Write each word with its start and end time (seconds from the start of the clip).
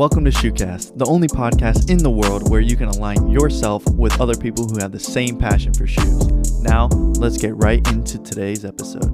Welcome 0.00 0.24
to 0.24 0.30
Shoecast, 0.30 0.96
the 0.96 1.04
only 1.04 1.28
podcast 1.28 1.90
in 1.90 1.98
the 1.98 2.10
world 2.10 2.48
where 2.48 2.62
you 2.62 2.74
can 2.74 2.88
align 2.88 3.28
yourself 3.28 3.84
with 3.90 4.18
other 4.18 4.34
people 4.34 4.66
who 4.66 4.78
have 4.78 4.92
the 4.92 4.98
same 4.98 5.36
passion 5.36 5.74
for 5.74 5.86
shoes. 5.86 6.58
Now, 6.62 6.86
let's 7.18 7.36
get 7.36 7.54
right 7.56 7.86
into 7.88 8.18
today's 8.18 8.64
episode. 8.64 9.10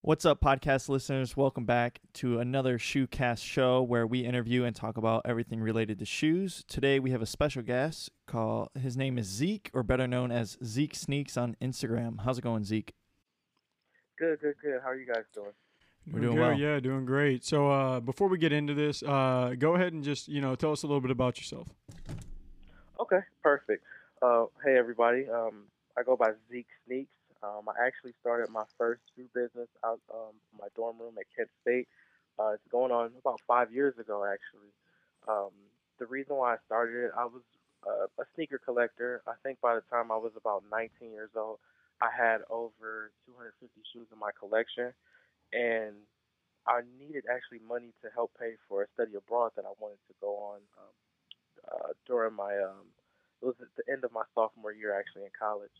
What's 0.00 0.24
up, 0.24 0.40
podcast 0.40 0.88
listeners? 0.88 1.36
Welcome 1.36 1.66
back 1.66 2.00
to 2.14 2.40
another 2.40 2.78
Shoecast 2.78 3.44
show 3.44 3.82
where 3.82 4.06
we 4.06 4.20
interview 4.20 4.64
and 4.64 4.74
talk 4.74 4.96
about 4.96 5.20
everything 5.26 5.60
related 5.60 5.98
to 5.98 6.06
shoes. 6.06 6.64
Today 6.66 6.98
we 6.98 7.10
have 7.10 7.20
a 7.20 7.26
special 7.26 7.60
guest 7.60 8.10
called 8.26 8.70
his 8.80 8.96
name 8.96 9.18
is 9.18 9.26
Zeke, 9.26 9.70
or 9.74 9.82
better 9.82 10.06
known 10.06 10.32
as 10.32 10.56
Zeke 10.64 10.94
Sneaks 10.94 11.36
on 11.36 11.56
Instagram. 11.60 12.22
How's 12.24 12.38
it 12.38 12.42
going, 12.42 12.64
Zeke? 12.64 12.94
Good, 14.18 14.40
good, 14.40 14.54
good. 14.62 14.80
How 14.82 14.88
are 14.88 14.96
you 14.96 15.06
guys 15.06 15.24
doing? 15.34 15.52
We're 16.12 16.20
Doing 16.20 16.36
doing 16.36 16.48
well. 16.48 16.58
Yeah, 16.58 16.80
doing 16.80 17.04
great. 17.04 17.44
So 17.44 17.70
uh, 17.70 18.00
before 18.00 18.28
we 18.28 18.38
get 18.38 18.52
into 18.52 18.74
this, 18.74 19.02
uh, 19.02 19.54
go 19.58 19.74
ahead 19.74 19.92
and 19.92 20.04
just 20.04 20.28
you 20.28 20.40
know 20.40 20.54
tell 20.54 20.72
us 20.72 20.82
a 20.82 20.86
little 20.86 21.00
bit 21.00 21.10
about 21.10 21.38
yourself. 21.38 21.68
Okay, 23.00 23.20
perfect. 23.42 23.82
Uh, 24.22 24.46
hey, 24.64 24.76
everybody. 24.78 25.28
Um, 25.28 25.64
I 25.98 26.02
go 26.02 26.16
by 26.16 26.30
Zeke 26.50 26.66
Sneaks. 26.86 27.10
Um, 27.42 27.68
I 27.68 27.86
actually 27.86 28.12
started 28.20 28.50
my 28.50 28.64
first 28.78 29.02
shoe 29.14 29.28
business 29.34 29.68
out 29.84 30.00
um, 30.12 30.34
my 30.58 30.68
dorm 30.74 30.98
room 30.98 31.14
at 31.18 31.26
Kent 31.36 31.48
State. 31.62 31.88
Uh, 32.38 32.50
it's 32.50 32.66
going 32.70 32.92
on 32.92 33.10
about 33.18 33.40
five 33.46 33.72
years 33.72 33.98
ago, 33.98 34.24
actually. 34.24 34.70
Um, 35.28 35.50
the 35.98 36.06
reason 36.06 36.36
why 36.36 36.54
I 36.54 36.56
started 36.66 37.06
it, 37.06 37.10
I 37.16 37.24
was 37.24 37.42
uh, 37.86 38.06
a 38.20 38.24
sneaker 38.34 38.58
collector. 38.58 39.22
I 39.26 39.32
think 39.42 39.60
by 39.60 39.74
the 39.74 39.82
time 39.90 40.10
I 40.10 40.16
was 40.16 40.32
about 40.36 40.62
19 40.70 41.10
years 41.10 41.30
old, 41.36 41.58
I 42.00 42.08
had 42.14 42.38
over 42.50 43.10
250 43.26 43.72
shoes 43.92 44.06
in 44.12 44.18
my 44.18 44.30
collection, 44.38 44.92
and 45.52 45.94
I 46.66 46.82
needed 46.98 47.30
actually 47.30 47.62
money 47.62 47.94
to 48.02 48.10
help 48.10 48.34
pay 48.38 48.58
for 48.66 48.82
a 48.82 48.90
study 48.94 49.14
abroad 49.14 49.54
that 49.54 49.64
I 49.64 49.74
wanted 49.78 50.02
to 50.10 50.14
go 50.18 50.34
on 50.54 50.60
um, 50.78 50.94
uh, 51.62 51.92
during 52.06 52.34
my. 52.34 52.54
Um, 52.58 52.90
it 53.42 53.46
was 53.46 53.58
at 53.60 53.70
the 53.76 53.86
end 53.92 54.02
of 54.02 54.10
my 54.16 54.24
sophomore 54.34 54.72
year, 54.72 54.96
actually, 54.96 55.28
in 55.28 55.34
college. 55.36 55.74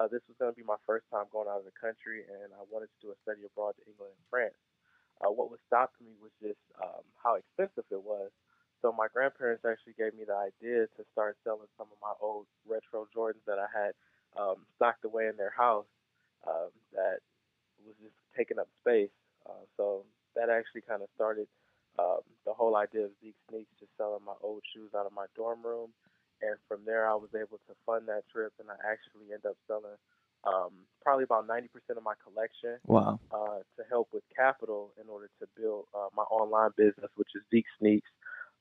Uh, 0.00 0.08
this 0.08 0.24
was 0.24 0.34
going 0.40 0.48
to 0.48 0.56
be 0.56 0.64
my 0.64 0.80
first 0.88 1.04
time 1.12 1.28
going 1.28 1.46
out 1.46 1.60
of 1.60 1.68
the 1.68 1.76
country, 1.76 2.24
and 2.24 2.48
I 2.56 2.64
wanted 2.72 2.88
to 2.88 2.98
do 3.04 3.12
a 3.12 3.18
study 3.22 3.44
abroad 3.44 3.76
to 3.76 3.84
England 3.84 4.16
and 4.16 4.26
France. 4.32 4.56
Uh, 5.20 5.28
what 5.28 5.52
was 5.52 5.60
stopping 5.68 6.08
me 6.08 6.16
was 6.18 6.32
just 6.40 6.58
um, 6.80 7.04
how 7.20 7.36
expensive 7.36 7.84
it 7.92 8.00
was. 8.02 8.32
So 8.80 8.90
my 8.90 9.06
grandparents 9.06 9.62
actually 9.62 9.94
gave 9.94 10.16
me 10.16 10.26
the 10.26 10.34
idea 10.34 10.90
to 10.98 11.02
start 11.12 11.38
selling 11.44 11.70
some 11.78 11.86
of 11.92 12.00
my 12.02 12.16
old 12.18 12.50
retro 12.66 13.06
Jordans 13.14 13.44
that 13.46 13.60
I 13.60 13.70
had 13.70 13.92
um, 14.34 14.66
stocked 14.74 15.04
away 15.04 15.28
in 15.28 15.36
their 15.36 15.54
house 15.54 15.86
um, 16.48 16.74
that 16.96 17.22
was 17.86 17.96
just 18.02 18.16
taking 18.36 18.58
up 18.58 18.68
space. 18.80 19.12
Uh, 19.48 19.64
so 19.76 20.04
that 20.36 20.48
actually 20.48 20.82
kind 20.82 21.02
of 21.02 21.08
started 21.14 21.46
um, 21.98 22.24
the 22.46 22.52
whole 22.52 22.76
idea 22.76 23.04
of 23.04 23.10
Zeke 23.22 23.36
Sneaks, 23.50 23.70
just 23.78 23.92
selling 23.98 24.24
my 24.24 24.34
old 24.42 24.62
shoes 24.72 24.90
out 24.96 25.06
of 25.06 25.12
my 25.12 25.26
dorm 25.36 25.62
room. 25.62 25.90
And 26.40 26.56
from 26.66 26.80
there, 26.84 27.06
I 27.06 27.14
was 27.14 27.30
able 27.34 27.58
to 27.68 27.74
fund 27.86 28.08
that 28.08 28.22
trip, 28.32 28.52
and 28.58 28.68
I 28.70 28.74
actually 28.82 29.30
ended 29.30 29.46
up 29.46 29.56
selling 29.66 29.98
um, 30.44 30.72
probably 31.02 31.24
about 31.24 31.46
90% 31.46 31.68
of 31.96 32.02
my 32.02 32.14
collection 32.22 32.78
Wow. 32.86 33.20
uh, 33.30 33.62
to 33.76 33.82
help 33.88 34.08
with 34.12 34.24
capital 34.34 34.92
in 35.00 35.08
order 35.08 35.28
to 35.40 35.46
build 35.56 35.84
uh, 35.94 36.08
my 36.16 36.24
online 36.24 36.70
business, 36.76 37.10
which 37.16 37.28
is 37.36 37.42
Zeke 37.50 37.66
Sneaks. 37.78 38.10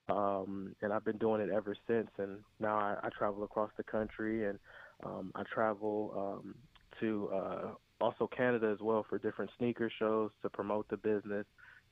Um, 0.09 0.75
and 0.81 0.91
I've 0.93 1.05
been 1.05 1.17
doing 1.17 1.41
it 1.41 1.49
ever 1.49 1.75
since. 1.87 2.09
And 2.17 2.39
now 2.59 2.75
I, 2.77 2.97
I 3.03 3.09
travel 3.17 3.43
across 3.43 3.71
the 3.77 3.83
country, 3.83 4.47
and 4.47 4.59
um, 5.03 5.31
I 5.35 5.43
travel 5.51 6.13
um, 6.43 6.55
to 7.01 7.29
uh, 7.33 7.61
also 7.99 8.27
Canada 8.27 8.71
as 8.73 8.79
well 8.81 9.05
for 9.09 9.19
different 9.19 9.51
sneaker 9.57 9.91
shows 9.99 10.31
to 10.43 10.49
promote 10.49 10.87
the 10.89 10.97
business, 10.97 11.45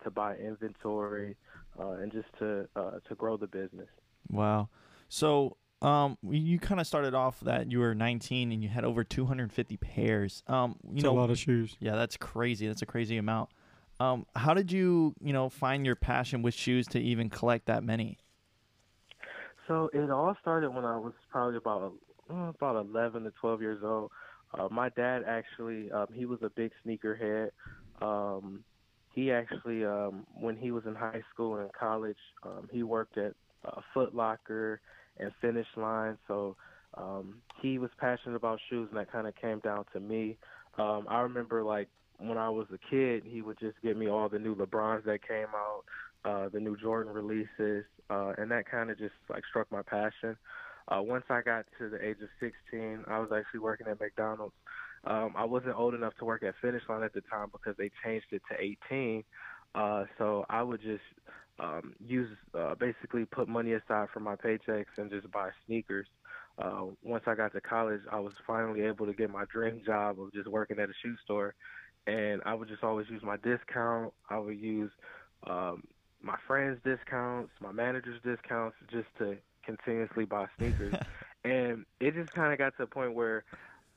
to 0.04 0.12
buy 0.12 0.36
inventory, 0.38 1.36
uh, 1.80 1.92
and 1.92 2.12
just 2.12 2.28
to 2.40 2.68
uh, 2.78 3.00
to 3.10 3.16
grow 3.16 3.38
the 3.38 3.48
business. 3.48 3.90
Wow. 4.30 4.70
So, 5.08 5.58
um, 5.82 6.18
you 6.24 6.60
kind 6.60 6.80
of 6.80 6.88
started 6.88 7.14
off 7.14 7.40
that 7.42 7.72
you 7.72 7.80
were 7.80 7.96
19 7.96 8.52
and 8.52 8.62
you 8.64 8.70
had 8.70 8.84
over 8.84 9.04
250 9.04 9.78
pairs. 9.78 10.44
Um, 10.48 10.78
you 10.94 11.02
It's 11.02 11.04
know, 11.04 11.12
a 11.12 11.12
lot 11.12 11.30
of 11.30 11.40
shoes. 11.40 11.78
yeah, 11.80 11.96
that's 11.96 12.18
crazy. 12.18 12.68
That's 12.68 12.82
a 12.82 12.86
crazy 12.86 13.18
amount. 13.18 13.50
Um, 14.00 14.26
how 14.36 14.54
did 14.54 14.72
you, 14.72 15.16
you 15.22 15.34
know, 15.34 15.50
find 15.50 15.86
your 15.86 15.96
passion 15.96 16.42
with 16.42 16.54
shoes 16.54 16.88
to 16.90 17.00
even 17.00 17.30
collect 17.30 17.66
that 17.68 17.84
many? 17.84 18.20
So 19.68 19.90
it 19.94 20.10
all 20.10 20.36
started 20.42 20.72
when 20.72 20.86
I 20.86 20.98
was 20.98 21.14
probably 21.32 21.58
about 21.58 21.94
uh, 22.30 22.36
about 22.58 22.76
11 22.86 23.24
to 23.24 23.32
12 23.40 23.62
years 23.62 23.80
old. 23.84 24.12
Uh, 24.58 24.68
my 24.72 24.90
dad 24.90 25.24
actually, 25.28 25.92
um, 25.92 26.08
he 26.14 26.26
was 26.26 26.40
a 26.42 26.50
big 26.50 26.72
sneakerhead. 26.86 27.50
Um, 28.02 28.64
he 29.14 29.32
actually, 29.32 29.86
um, 29.86 30.26
when 30.40 30.56
he 30.56 30.72
was 30.72 30.84
in 30.86 30.96
high 30.96 31.22
school 31.34 31.58
and 31.58 31.72
college, 31.74 32.18
um, 32.44 32.70
he 32.72 32.84
worked 32.84 33.18
at 33.18 33.34
uh, 33.66 33.82
Foot 33.94 34.16
Locker 34.16 34.82
and 35.18 35.32
Finish 35.42 35.68
Line. 35.76 36.18
So 36.28 36.56
um, 36.96 37.42
he 37.62 37.78
was 37.78 37.90
passionate 38.00 38.36
about 38.36 38.60
shoes, 38.70 38.88
and 38.90 39.00
that 39.00 39.12
kind 39.12 39.28
of 39.28 39.36
came 39.36 39.60
down 39.60 39.86
to 39.94 40.00
me. 40.00 40.38
Um, 40.78 41.06
I 41.10 41.22
remember 41.22 41.64
like 41.64 41.90
when 42.18 42.38
I 42.38 42.50
was 42.50 42.68
a 42.74 42.80
kid, 42.90 43.24
he 43.26 43.42
would 43.42 43.60
just 43.60 43.82
get 43.82 43.98
me 43.98 44.10
all 44.10 44.30
the 44.30 44.40
new 44.40 44.56
LeBrons 44.56 45.06
that 45.06 45.28
came 45.28 45.48
out, 45.56 45.84
uh, 46.26 46.50
the 46.50 46.60
new 46.60 46.78
Jordan 46.78 47.14
releases, 47.14 47.86
uh, 48.10 48.34
and 48.38 48.52
that 48.52 48.70
kind 48.70 48.90
of 48.90 48.98
just 48.98 49.14
like 49.30 49.44
struck 49.50 49.72
my 49.72 49.82
passion. 49.82 50.38
Uh, 50.90 51.02
once 51.02 51.24
I 51.30 51.42
got 51.42 51.66
to 51.78 51.90
the 51.90 52.04
age 52.04 52.18
of 52.22 52.30
16, 52.40 53.04
I 53.08 53.20
was 53.20 53.30
actually 53.36 53.60
working 53.60 53.88
at 53.88 54.00
McDonald's. 54.00 54.56
Um, 55.06 55.34
I 55.38 55.46
wasn't 55.46 55.76
old 55.76 55.94
enough 55.94 56.14
to 56.20 56.26
work 56.26 56.44
at 56.44 56.56
Finish 56.62 56.84
Line 56.90 57.04
at 57.04 57.14
the 57.14 57.22
time 57.22 57.48
because 57.52 57.76
they 57.78 57.92
changed 58.04 58.28
it 58.32 58.42
to 58.52 58.60
18. 58.90 59.24
Uh, 59.76 60.06
so 60.18 60.46
I 60.50 60.64
would 60.64 60.82
just 60.82 61.04
um, 61.60 61.94
use 62.06 62.30
uh, 62.58 62.76
basically 62.76 63.26
put 63.26 63.48
money 63.48 63.74
aside 63.74 64.08
for 64.14 64.20
my 64.20 64.36
paychecks 64.36 64.98
and 64.98 65.12
just 65.12 65.30
buy 65.32 65.50
sneakers. 65.66 66.08
Uh, 66.58 66.86
once 67.04 67.24
I 67.28 67.36
got 67.36 67.54
to 67.54 67.62
college, 67.62 68.02
I 68.12 68.20
was 68.20 68.34
finally 68.46 68.82
able 68.82 69.06
to 69.06 69.14
get 69.14 69.30
my 69.30 69.46
dream 69.52 69.82
job 69.86 70.20
of 70.20 70.34
just 70.34 70.48
working 70.48 70.80
at 70.80 70.90
a 70.90 70.94
shoe 71.02 71.16
store, 71.24 71.54
and 72.08 72.42
I 72.46 72.54
would 72.54 72.68
just 72.68 72.84
always 72.84 73.08
use 73.10 73.22
my 73.24 73.38
discount. 73.38 74.14
I 74.30 74.40
would 74.40 74.60
use 74.60 74.92
um, 75.48 75.84
my 76.22 76.36
friends' 76.48 76.80
discounts, 76.84 77.52
my 77.62 77.72
manager's 77.72 78.22
discounts, 78.24 78.76
just 78.92 79.08
to 79.20 79.38
continuously 79.70 80.26
buy 80.26 80.46
sneakers. 80.58 80.96
and 81.44 81.86
it 82.00 82.14
just 82.16 82.32
kind 82.34 82.52
of 82.52 82.60
got 82.60 82.76
to 82.78 82.84
a 82.84 82.88
point 82.88 83.14
where 83.14 83.44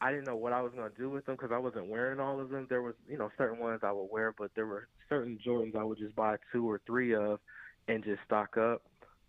I 0.01 0.11
didn't 0.11 0.27
know 0.27 0.37
what 0.37 0.53
I 0.53 0.61
was 0.63 0.73
going 0.75 0.91
to 0.91 0.99
do 0.99 1.11
with 1.11 1.27
them 1.27 1.37
because 1.37 1.53
I 1.53 1.59
wasn't 1.59 1.87
wearing 1.87 2.21
all 2.21 2.41
of 2.41 2.51
them. 2.51 2.67
There 2.69 2.83
was, 2.83 2.95
you 3.09 3.19
know, 3.19 3.31
certain 3.39 3.59
ones 3.59 3.81
I 3.83 3.93
would 3.93 4.09
wear, 4.11 4.35
but 4.37 4.51
there 4.55 4.67
were 4.67 4.89
certain 5.09 5.39
Jordans 5.47 5.77
I 5.77 5.85
would 5.85 5.99
just 5.99 6.17
buy 6.17 6.37
two 6.53 6.69
or 6.69 6.81
three 6.87 7.15
of 7.15 7.39
and 7.89 8.05
just 8.05 8.21
stock 8.27 8.57
up. 8.57 8.83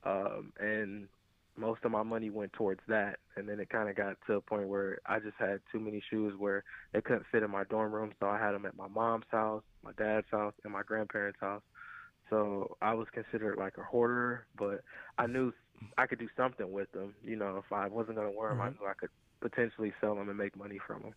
Um, 0.04 0.52
and 0.60 1.08
most 1.56 1.82
of 1.84 1.92
my 1.92 2.04
money 2.04 2.30
went 2.30 2.54
towards 2.54 2.82
that. 2.88 3.20
And 3.38 3.48
then 3.48 3.60
it 3.60 3.70
kind 3.70 3.90
of 3.90 3.96
got 3.96 4.18
to 4.28 4.34
a 4.34 4.42
point 4.42 4.68
where 4.68 4.98
I 5.06 5.20
just 5.20 5.36
had 5.38 5.60
too 5.72 5.80
many 5.80 6.02
shoes 6.10 6.34
where 6.38 6.64
they 6.92 7.02
couldn't 7.02 7.26
fit 7.32 7.44
in 7.44 7.52
my 7.52 7.64
dorm 7.66 7.94
room. 7.94 8.12
So 8.20 8.28
I 8.28 8.40
had 8.40 8.54
them 8.54 8.66
at 8.66 8.76
my 8.76 8.88
mom's 8.88 9.26
house, 9.30 9.64
my 9.84 9.92
dad's 9.98 10.28
house, 10.32 10.54
and 10.64 10.74
my 10.74 10.82
grandparents' 10.84 11.40
house. 11.40 11.62
So 12.30 12.78
I 12.82 12.96
was 12.96 13.08
considered 13.14 13.58
like 13.60 13.78
a 13.78 13.84
hoarder, 13.84 14.48
but 14.58 14.82
I 15.20 15.28
knew 15.28 15.54
I 15.98 16.08
could 16.08 16.20
do 16.20 16.30
something 16.36 16.72
with 16.72 16.92
them. 16.92 17.14
You 17.24 17.36
know, 17.36 17.58
if 17.58 17.72
I 17.72 17.88
wasn't 17.88 18.18
going 18.18 18.32
to 18.32 18.38
wear 18.38 18.50
them, 18.50 18.62
I 18.62 18.70
Mhm. 18.70 18.80
knew 18.80 18.88
I 18.88 18.94
could 18.94 19.10
potentially 19.42 19.94
sell 20.02 20.16
them 20.16 20.30
and 20.30 20.38
make 20.38 20.56
money 20.56 20.80
from 20.80 21.02
them. 21.02 21.16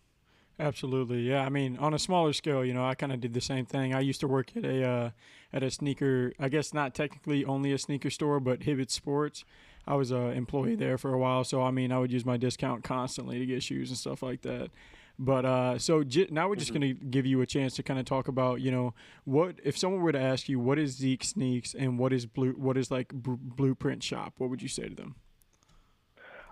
Absolutely, 0.59 1.21
yeah. 1.21 1.45
I 1.45 1.49
mean, 1.49 1.77
on 1.77 1.93
a 1.93 1.99
smaller 1.99 2.33
scale, 2.33 2.65
you 2.65 2.73
know, 2.73 2.83
I 2.83 2.95
kind 2.95 3.11
of 3.11 3.21
did 3.21 3.33
the 3.33 3.41
same 3.41 3.65
thing. 3.65 3.93
I 3.93 3.99
used 3.99 4.19
to 4.21 4.27
work 4.27 4.57
at 4.57 4.65
a 4.65 4.83
uh, 4.83 5.09
at 5.53 5.61
a 5.61 5.69
sneaker, 5.69 6.33
I 6.39 6.49
guess 6.49 6.73
not 6.73 6.95
technically 6.95 7.45
only 7.45 7.71
a 7.71 7.77
sneaker 7.77 8.09
store, 8.09 8.39
but 8.39 8.61
Hibbett 8.61 8.89
Sports. 8.89 9.45
I 9.85 9.95
was 9.95 10.11
a 10.11 10.31
employee 10.31 10.75
there 10.75 10.97
for 10.97 11.13
a 11.13 11.17
while, 11.17 11.43
so 11.43 11.61
I 11.61 11.69
mean, 11.71 11.91
I 11.91 11.99
would 11.99 12.11
use 12.11 12.25
my 12.25 12.37
discount 12.37 12.83
constantly 12.83 13.37
to 13.39 13.45
get 13.45 13.61
shoes 13.61 13.89
and 13.89 13.97
stuff 13.97 14.23
like 14.23 14.41
that. 14.41 14.71
But 15.19 15.45
uh, 15.45 15.79
so 15.79 16.03
j- 16.03 16.27
now 16.29 16.47
we're 16.47 16.55
just 16.57 16.71
Mhm. 16.71 16.79
going 16.79 16.95
to 16.95 17.05
give 17.05 17.25
you 17.25 17.41
a 17.41 17.45
chance 17.47 17.75
to 17.75 17.83
kind 17.83 17.99
of 17.99 18.05
talk 18.05 18.27
about, 18.27 18.61
you 18.61 18.69
know, 18.71 18.93
what 19.25 19.59
if 19.63 19.75
someone 19.77 20.01
were 20.01 20.11
to 20.11 20.19
ask 20.19 20.47
you 20.47 20.59
what 20.59 20.77
is 20.77 20.91
Zeke 20.95 21.23
Sneaks 21.23 21.73
and 21.73 21.97
what 21.97 22.13
is 22.13 22.25
blue, 22.27 22.51
what 22.53 22.77
is 22.77 22.91
like 22.91 23.13
Br- 23.13 23.33
Blueprint 23.39 24.03
Shop? 24.03 24.35
What 24.37 24.49
would 24.51 24.61
you 24.61 24.67
say 24.67 24.87
to 24.89 24.95
them? 24.95 25.15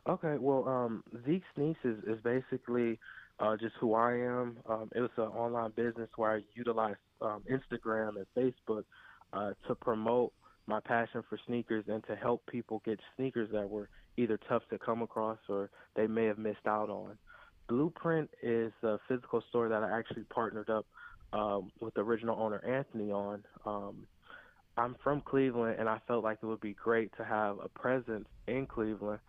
Okay, 0.07 0.37
well, 0.39 0.67
um, 0.67 1.03
Zeke 1.25 1.43
Sneaks 1.55 1.79
is, 1.83 1.97
is 2.05 2.19
basically 2.23 2.99
uh, 3.39 3.55
just 3.57 3.75
who 3.79 3.93
I 3.95 4.13
am. 4.13 4.57
Um, 4.67 4.89
it 4.95 5.01
was 5.01 5.09
an 5.17 5.23
online 5.25 5.71
business 5.75 6.09
where 6.15 6.35
I 6.35 6.41
utilized 6.55 6.97
um, 7.21 7.43
Instagram 7.51 8.13
and 8.17 8.25
Facebook 8.35 8.83
uh, 9.33 9.51
to 9.67 9.75
promote 9.75 10.31
my 10.67 10.79
passion 10.79 11.23
for 11.29 11.37
sneakers 11.45 11.85
and 11.87 12.03
to 12.07 12.15
help 12.15 12.43
people 12.47 12.81
get 12.85 12.99
sneakers 13.15 13.49
that 13.51 13.69
were 13.69 13.89
either 14.17 14.39
tough 14.47 14.63
to 14.69 14.79
come 14.79 15.01
across 15.01 15.37
or 15.49 15.69
they 15.95 16.07
may 16.07 16.25
have 16.25 16.37
missed 16.39 16.65
out 16.65 16.89
on. 16.89 17.17
Blueprint 17.67 18.29
is 18.41 18.71
a 18.83 18.97
physical 19.07 19.43
store 19.49 19.69
that 19.69 19.83
I 19.83 19.97
actually 19.97 20.23
partnered 20.23 20.69
up 20.69 20.85
um, 21.33 21.71
with 21.81 21.93
the 21.95 22.01
original 22.01 22.37
owner 22.39 22.63
Anthony 22.65 23.11
on. 23.11 23.43
Um, 23.65 24.07
I'm 24.77 24.95
from 25.03 25.21
Cleveland, 25.21 25.77
and 25.79 25.87
I 25.87 25.99
felt 26.07 26.23
like 26.23 26.39
it 26.41 26.45
would 26.45 26.61
be 26.61 26.73
great 26.73 27.11
to 27.17 27.23
have 27.23 27.57
a 27.63 27.69
presence 27.69 28.27
in 28.47 28.67
Cleveland. 28.67 29.19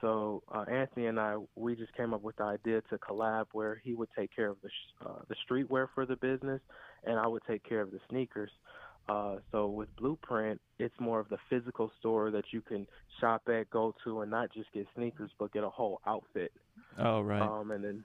So 0.00 0.42
uh, 0.52 0.64
Anthony 0.70 1.06
and 1.06 1.18
I, 1.18 1.36
we 1.54 1.76
just 1.76 1.94
came 1.96 2.12
up 2.12 2.22
with 2.22 2.36
the 2.36 2.44
idea 2.44 2.82
to 2.90 2.98
collab 2.98 3.46
where 3.52 3.80
he 3.84 3.94
would 3.94 4.08
take 4.16 4.34
care 4.34 4.48
of 4.48 4.56
the 4.62 4.68
sh- 4.68 5.06
uh, 5.06 5.20
the 5.28 5.36
streetwear 5.48 5.86
for 5.94 6.06
the 6.06 6.16
business, 6.16 6.60
and 7.04 7.18
I 7.18 7.26
would 7.26 7.42
take 7.48 7.62
care 7.68 7.80
of 7.80 7.90
the 7.90 8.00
sneakers. 8.08 8.50
Uh, 9.08 9.36
so 9.50 9.66
with 9.68 9.94
Blueprint, 9.96 10.60
it's 10.78 10.94
more 11.00 11.20
of 11.20 11.28
the 11.28 11.38
physical 11.50 11.90
store 11.98 12.30
that 12.30 12.44
you 12.52 12.60
can 12.60 12.86
shop 13.20 13.42
at, 13.48 13.70
go 13.70 13.94
to, 14.04 14.20
and 14.22 14.30
not 14.30 14.52
just 14.52 14.72
get 14.72 14.86
sneakers, 14.94 15.30
but 15.38 15.52
get 15.52 15.64
a 15.64 15.68
whole 15.70 16.00
outfit. 16.06 16.52
Oh, 16.98 17.20
right. 17.20 17.42
Um, 17.42 17.70
and 17.70 17.84
then 17.84 18.04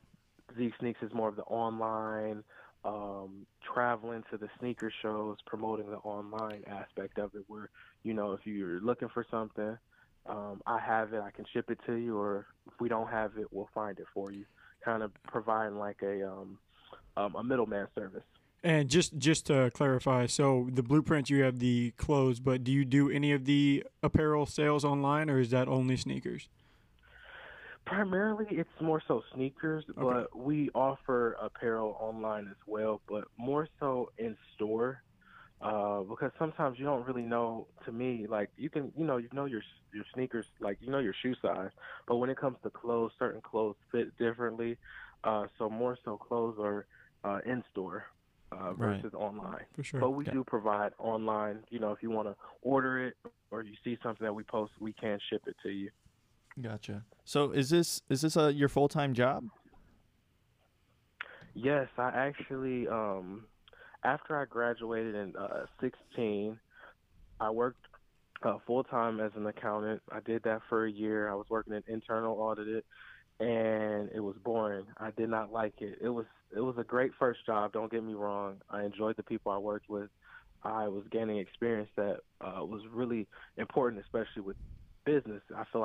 Zeke 0.58 0.74
Sneaks 0.80 1.02
is 1.02 1.14
more 1.14 1.30
of 1.30 1.36
the 1.36 1.44
online, 1.44 2.44
um, 2.86 3.46
traveling 3.74 4.24
to 4.32 4.38
the 4.38 4.48
sneaker 4.60 4.92
shows, 5.02 5.38
promoting 5.46 5.90
the 5.90 5.98
online 5.98 6.64
aspect 6.68 7.18
of 7.20 7.36
it. 7.36 7.44
Where 7.48 7.70
you 8.04 8.14
know, 8.14 8.34
if 8.34 8.42
you're 8.46 8.80
looking 8.80 9.10
for 9.14 9.26
something, 9.30 9.78
um, 10.26 10.62
I 10.66 10.80
have 10.80 11.14
it, 11.14 11.22
I 11.22 11.32
can 11.32 11.46
ship 11.54 11.70
it 11.70 11.80
to 11.86 11.96
you, 11.96 12.18
or 12.18 12.48
if 12.68 12.74
we 12.80 12.90
don't 12.90 13.10
have 13.10 13.38
it, 13.38 13.48
we'll 13.52 13.70
find 13.74 13.98
it 14.00 14.06
for 14.14 14.32
you. 14.32 14.46
Kind 14.84 15.04
of 15.04 15.12
providing 15.24 15.78
like 15.78 16.02
a 16.02 16.28
um, 16.28 16.60
um, 17.18 17.36
a 17.36 17.44
middleman 17.44 17.88
service. 17.96 18.24
And 18.64 18.90
just 18.90 19.18
just 19.18 19.46
to 19.48 19.70
clarify, 19.74 20.26
so 20.26 20.68
the 20.72 20.84
blueprint 20.84 21.30
you 21.30 21.44
have 21.44 21.60
the 21.60 21.92
clothes, 21.98 22.40
but 22.40 22.64
do 22.64 22.72
you 22.72 22.86
do 22.86 23.10
any 23.10 23.32
of 23.32 23.46
the 23.46 23.84
apparel 24.02 24.46
sales 24.46 24.84
online, 24.84 25.30
or 25.30 25.40
is 25.40 25.52
that 25.52 25.68
only 25.68 25.98
sneakers? 25.98 26.50
Primarily, 27.88 28.46
it's 28.52 28.70
more 28.82 29.02
so 29.08 29.24
sneakers, 29.34 29.86
but 30.00 30.36
we 30.38 30.70
offer 30.76 31.34
apparel 31.42 31.98
online 32.00 32.48
as 32.50 32.58
well, 32.68 33.02
but 33.10 33.26
more 33.38 33.68
so 33.80 34.12
in 34.20 34.38
store. 34.56 35.04
Uh, 35.62 36.02
because 36.02 36.32
sometimes 36.40 36.80
you 36.80 36.86
don't 36.86 37.06
really 37.08 37.24
know. 37.24 37.68
To 37.86 37.92
me, 37.92 38.28
like 38.30 38.50
you 38.58 38.70
can, 38.70 38.92
you 38.98 39.06
know, 39.06 39.18
you 39.18 39.30
know 39.34 39.46
your 39.46 39.62
your 39.94 40.06
sneakers, 40.14 40.48
like 40.60 40.78
you 40.82 40.92
know 40.92 41.00
your 41.00 41.14
shoe 41.22 41.36
size, 41.42 41.72
but 42.08 42.18
when 42.18 42.30
it 42.30 42.38
comes 42.38 42.58
to 42.64 42.70
clothes, 42.72 43.12
certain 43.20 43.42
clothes 43.42 43.78
fit 43.92 44.16
differently. 44.18 44.78
Uh, 45.24 45.48
so 45.58 45.70
more 45.70 45.98
so 46.04 46.18
clothes 46.18 46.58
are 46.60 46.88
uh, 47.24 47.40
in 47.46 47.64
store 47.72 48.06
uh, 48.52 48.74
Right. 48.78 49.06
versus 49.06 49.14
online. 49.14 49.66
For 49.76 49.84
sure. 49.84 50.02
But 50.02 50.12
we 50.12 50.26
Okay. 50.26 50.38
do 50.38 50.44
provide 50.46 50.94
online. 51.00 51.64
You 51.70 51.80
know, 51.80 51.92
if 51.92 52.04
you 52.04 52.12
want 52.12 52.28
to 52.30 52.36
order 52.62 53.08
it 53.08 53.16
or 53.52 53.64
you 53.64 53.74
see 53.84 53.98
something 54.04 54.26
that 54.26 54.34
we 54.34 54.44
post, 54.44 54.74
we 54.80 54.94
can 54.94 55.20
ship 55.30 55.42
it 55.48 55.56
to 55.64 55.70
you. 55.70 55.90
Gotcha. 56.62 57.04
So 57.24 57.52
is 57.52 57.70
this 57.70 58.02
is 58.10 58.22
this 58.22 58.36
a 58.36 58.52
your 58.52 58.70
full 58.70 58.88
time 58.88 59.14
job? 59.14 59.46
Yes, 61.54 61.88
I 61.98 62.10
actually 62.10 62.88
um 62.88 63.46
after 64.04 64.40
I 64.40 64.46
graduated 64.46 65.16
in 65.16 65.36
uh 65.36 65.66
16, 65.82 66.60
I 67.40 67.50
worked 67.52 67.86
uh, 68.44 68.58
full 68.66 68.84
time 68.84 69.20
as 69.20 69.32
an 69.36 69.46
accountant. 69.46 70.02
I 70.12 70.20
did 70.20 70.44
that 70.44 70.62
for 70.70 70.86
a 70.86 70.92
year. 70.92 71.30
I 71.30 71.36
was 71.36 71.48
working 71.50 71.74
in 71.74 71.84
internal 71.88 72.40
audit 72.40 72.86
and 73.40 74.10
it 74.14 74.20
was 74.20 74.36
boring. 74.44 74.86
I 74.98 75.12
did 75.12 75.30
not 75.30 75.52
like 75.52 75.76
it. 75.82 76.00
It 76.02 76.10
was 76.10 76.26
it 76.56 76.62
was 76.62 76.76
a 76.78 76.84
great 76.84 77.12
first 77.20 77.46
job, 77.46 77.74
don't 77.74 77.92
get 77.92 78.04
me 78.04 78.14
wrong. 78.14 78.58
I 78.70 78.84
enjoyed 78.84 79.18
the 79.18 79.24
people 79.24 79.52
I 79.52 79.58
worked 79.58 79.90
with. 79.90 80.10
I 80.64 80.88
was 80.88 81.04
gaining 81.12 81.38
experience 81.38 81.90
that 81.98 82.18
uh, 82.42 82.66
was 82.66 82.82
really 82.92 83.28
important, 83.58 84.02
especially 84.04 84.42
with 84.42 84.56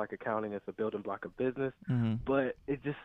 like 0.03 0.13
accounting 0.21 0.53
is 0.53 0.61
a 0.67 0.73
building 0.73 1.01
block 1.01 1.25
of 1.25 1.35
business 1.37 1.73
Mm-hmm. 1.89 2.15
but 2.25 2.55
it 2.67 2.83
just 2.83 2.97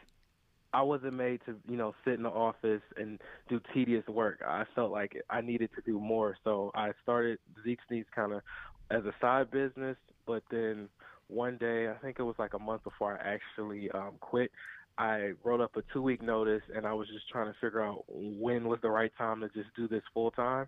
I 0.72 0.82
wasn't 0.82 1.14
made 1.14 1.40
to 1.46 1.56
you 1.66 1.76
know 1.76 1.94
sit 2.04 2.14
in 2.14 2.22
the 2.24 2.28
office 2.28 2.82
and 2.96 3.18
do 3.48 3.60
tedious 3.72 4.06
work. 4.06 4.38
I 4.46 4.64
felt 4.74 4.90
like 4.90 5.12
I 5.30 5.40
needed 5.40 5.70
to 5.76 5.82
do 5.90 5.98
more, 5.98 6.36
so 6.44 6.70
I 6.74 6.90
started 7.02 7.38
Zeke 7.64 7.78
Sneaks 7.88 8.10
kind 8.14 8.32
of 8.32 8.42
as 8.90 9.02
a 9.04 9.14
side 9.20 9.50
business. 9.50 9.96
But 10.26 10.42
then 10.50 10.88
one 11.28 11.56
day, 11.56 11.88
I 11.88 11.94
think 12.02 12.18
it 12.18 12.22
was 12.22 12.36
like 12.38 12.54
a 12.54 12.58
month 12.58 12.84
before 12.84 13.18
I 13.18 13.34
actually 13.34 13.90
um, 13.92 14.12
quit. 14.20 14.50
I 14.98 15.32
wrote 15.42 15.62
up 15.62 15.76
a 15.76 15.82
two 15.92 16.02
week 16.02 16.20
notice, 16.22 16.62
and 16.74 16.86
I 16.86 16.92
was 16.92 17.08
just 17.08 17.28
trying 17.32 17.46
to 17.46 17.58
figure 17.60 17.82
out 17.82 18.04
when 18.08 18.68
was 18.68 18.80
the 18.82 18.90
right 18.90 19.12
time 19.16 19.40
to 19.40 19.48
just 19.48 19.74
do 19.74 19.88
this 19.88 20.02
full 20.12 20.32
time. 20.32 20.66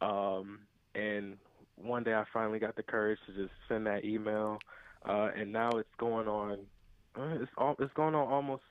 Um, 0.00 0.60
and 0.94 1.36
one 1.76 2.02
day, 2.02 2.14
I 2.14 2.24
finally 2.32 2.58
got 2.58 2.76
the 2.76 2.82
courage 2.82 3.18
to 3.26 3.32
just 3.34 3.54
send 3.68 3.86
that 3.86 4.04
email, 4.04 4.58
uh, 5.04 5.30
and 5.36 5.52
now 5.52 5.70
it's 5.72 5.88
going 5.98 6.28
on 6.28 6.58
uh, 7.16 7.38
It's 7.42 7.50
all, 7.56 7.74
it's 7.78 7.92
going 7.94 8.14
on 8.14 8.28
almost 8.28 8.62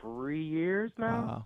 three 0.00 0.42
years 0.42 0.90
now 0.98 1.22
Wow. 1.22 1.44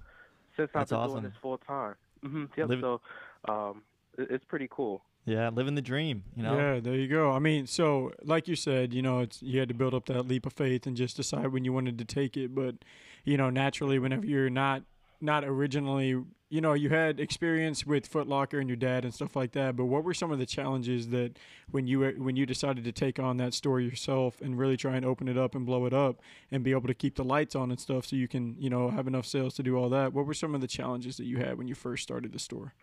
since 0.56 0.70
I've 0.74 0.80
That's 0.80 0.90
been 0.90 0.98
awesome. 1.00 1.12
doing 1.20 1.24
this 1.24 1.40
full 1.42 1.58
time. 1.58 1.94
hmm 2.22 2.44
Yep. 2.56 2.68
Live- 2.68 2.80
So 2.80 3.00
um, 3.48 3.82
it, 4.18 4.28
it's 4.30 4.44
pretty 4.44 4.68
cool. 4.70 5.02
Yeah, 5.24 5.48
living 5.48 5.74
the 5.74 5.82
dream. 5.82 6.22
You 6.36 6.44
know. 6.44 6.56
Yeah, 6.56 6.78
there 6.80 6.94
you 6.94 7.08
go. 7.08 7.32
I 7.32 7.40
mean, 7.40 7.66
so 7.66 8.12
like 8.22 8.46
you 8.46 8.54
said, 8.54 8.94
you 8.94 9.02
know, 9.02 9.18
it's 9.20 9.42
you 9.42 9.58
had 9.58 9.66
to 9.68 9.74
build 9.74 9.92
up 9.92 10.06
that 10.06 10.28
leap 10.28 10.46
of 10.46 10.52
faith 10.52 10.86
and 10.86 10.96
just 10.96 11.16
decide 11.16 11.48
when 11.48 11.64
you 11.64 11.72
wanted 11.72 11.98
to 11.98 12.04
take 12.04 12.36
it. 12.36 12.54
But 12.54 12.76
you 13.24 13.36
know, 13.36 13.50
naturally, 13.50 13.98
whenever 13.98 14.24
you're 14.24 14.50
not 14.50 14.84
not 15.20 15.44
originally, 15.44 16.22
you 16.48 16.60
know, 16.60 16.74
you 16.74 16.88
had 16.88 17.20
experience 17.20 17.86
with 17.86 18.06
Foot 18.06 18.28
Locker 18.28 18.58
and 18.58 18.68
your 18.68 18.76
dad 18.76 19.04
and 19.04 19.12
stuff 19.12 19.36
like 19.36 19.52
that. 19.52 19.76
But 19.76 19.86
what 19.86 20.04
were 20.04 20.14
some 20.14 20.30
of 20.30 20.38
the 20.38 20.46
challenges 20.46 21.08
that 21.08 21.38
when 21.70 21.86
you 21.86 22.06
when 22.18 22.36
you 22.36 22.46
decided 22.46 22.84
to 22.84 22.92
take 22.92 23.18
on 23.18 23.36
that 23.38 23.54
store 23.54 23.80
yourself 23.80 24.40
and 24.40 24.58
really 24.58 24.76
try 24.76 24.96
and 24.96 25.04
open 25.04 25.28
it 25.28 25.36
up 25.36 25.54
and 25.54 25.66
blow 25.66 25.86
it 25.86 25.92
up 25.94 26.20
and 26.50 26.62
be 26.62 26.72
able 26.72 26.88
to 26.88 26.94
keep 26.94 27.16
the 27.16 27.24
lights 27.24 27.54
on 27.54 27.70
and 27.70 27.80
stuff 27.80 28.06
so 28.06 28.16
you 28.16 28.28
can 28.28 28.56
you 28.58 28.70
know 28.70 28.90
have 28.90 29.06
enough 29.06 29.26
sales 29.26 29.54
to 29.54 29.62
do 29.62 29.76
all 29.76 29.88
that? 29.90 30.12
What 30.12 30.26
were 30.26 30.34
some 30.34 30.54
of 30.54 30.60
the 30.60 30.68
challenges 30.68 31.16
that 31.16 31.24
you 31.24 31.38
had 31.38 31.58
when 31.58 31.68
you 31.68 31.74
first 31.74 32.02
started 32.02 32.32
the 32.32 32.38
store? 32.38 32.74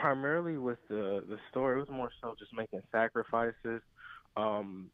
primarily 0.00 0.58
with 0.58 0.78
the 0.88 1.24
the 1.28 1.38
store, 1.50 1.76
it 1.76 1.80
was 1.80 1.88
more 1.88 2.10
so 2.20 2.34
just 2.38 2.52
making 2.54 2.82
sacrifices. 2.92 3.82
Um, 4.36 4.90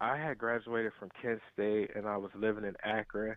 I 0.00 0.16
had 0.16 0.38
graduated 0.38 0.92
from 0.98 1.10
Kent 1.20 1.40
State 1.52 1.90
and 1.94 2.06
I 2.06 2.16
was 2.16 2.30
living 2.34 2.64
in 2.64 2.74
Akron, 2.82 3.36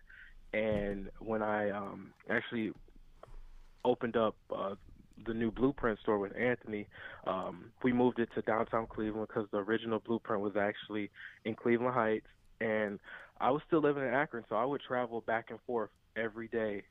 and 0.54 1.10
when 1.18 1.42
I 1.42 1.70
um, 1.70 2.12
actually 2.30 2.72
opened 3.84 4.16
up 4.16 4.36
uh, 4.54 4.74
the 5.26 5.34
new 5.34 5.50
Blueprint 5.50 5.98
store 6.00 6.18
with 6.18 6.32
Anthony, 6.36 6.86
um, 7.26 7.72
we 7.82 7.92
moved 7.92 8.20
it 8.20 8.28
to 8.36 8.42
downtown 8.42 8.86
Cleveland 8.86 9.28
because 9.28 9.48
the 9.50 9.58
original 9.58 10.00
Blueprint 10.06 10.42
was 10.42 10.54
actually 10.56 11.10
in 11.44 11.54
Cleveland 11.54 11.94
Heights, 11.94 12.26
and 12.60 13.00
I 13.40 13.50
was 13.50 13.62
still 13.66 13.80
living 13.80 14.04
in 14.04 14.14
Akron, 14.14 14.44
so 14.48 14.54
I 14.54 14.64
would 14.64 14.80
travel 14.86 15.22
back 15.22 15.46
and 15.50 15.58
forth 15.66 15.90
every 16.16 16.48
day. 16.48 16.84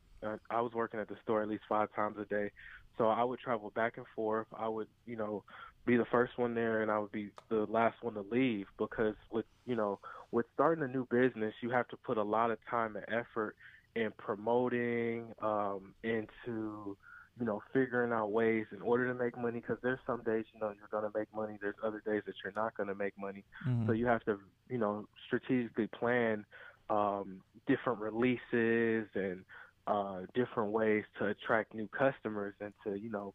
I 0.50 0.62
was 0.62 0.72
working 0.74 1.00
at 1.00 1.08
the 1.10 1.16
store 1.24 1.42
at 1.42 1.50
least 1.50 1.64
five 1.68 1.90
times 1.96 2.18
a 2.20 2.26
day, 2.26 2.52
so 2.98 3.08
I 3.08 3.24
would 3.24 3.40
travel 3.40 3.72
back 3.76 3.98
and 3.98 4.06
forth. 4.16 4.48
I 4.58 4.68
would, 4.68 4.88
you 5.06 5.16
know, 5.18 5.44
be 5.86 5.98
the 5.98 6.06
first 6.12 6.38
one 6.38 6.54
there, 6.54 6.82
and 6.82 6.90
I 6.92 7.00
would 7.00 7.12
be 7.12 7.30
the 7.50 7.66
last 7.70 7.96
one 8.02 8.14
to 8.14 8.26
leave 8.32 8.68
because 8.78 9.16
with, 9.32 9.46
you 9.66 9.76
know, 9.76 10.00
with 10.34 10.48
starting 10.56 10.84
a 10.84 10.88
new 10.88 11.08
business, 11.12 11.54
you 11.62 11.70
have 11.70 11.88
to 11.90 11.98
put 11.98 12.18
a 12.18 12.24
lot 12.24 12.52
of 12.52 12.58
time 12.70 12.98
and 12.98 13.06
effort 13.10 13.56
in 13.96 14.12
promoting, 14.18 15.32
um, 15.42 15.94
into, 16.04 16.98
you 17.40 17.46
know, 17.46 17.62
figuring 17.72 18.12
out 18.12 18.32
ways 18.32 18.66
in 18.72 18.82
order 18.82 19.08
to 19.08 19.14
make 19.14 19.38
money. 19.38 19.60
Because 19.62 19.78
there's 19.84 20.00
some 20.08 20.24
days, 20.24 20.46
you 20.54 20.60
know, 20.60 20.74
you're 20.78 20.90
gonna 20.92 21.12
make 21.16 21.34
money. 21.34 21.58
There's 21.62 21.76
other 21.86 22.02
days 22.06 22.24
that 22.26 22.36
you're 22.44 22.54
not 22.56 22.76
gonna 22.76 22.96
make 22.96 23.14
money. 23.18 23.46
Mhm. 23.68 23.86
So 23.88 23.94
you 23.94 24.08
have 24.08 24.24
to, 24.26 24.40
you 24.70 24.80
know, 24.80 25.06
strategically 25.28 25.88
plan 25.88 26.46
um, 26.90 27.42
different 27.68 28.00
releases 28.00 29.08
and 29.16 29.46
uh, 29.88 30.22
different 30.34 30.72
ways 30.72 31.04
to 31.20 31.28
attract 31.28 31.74
new 31.74 31.88
customers 31.90 32.56
and 32.60 32.74
to, 32.86 32.96
you 32.96 33.12
know, 33.12 33.34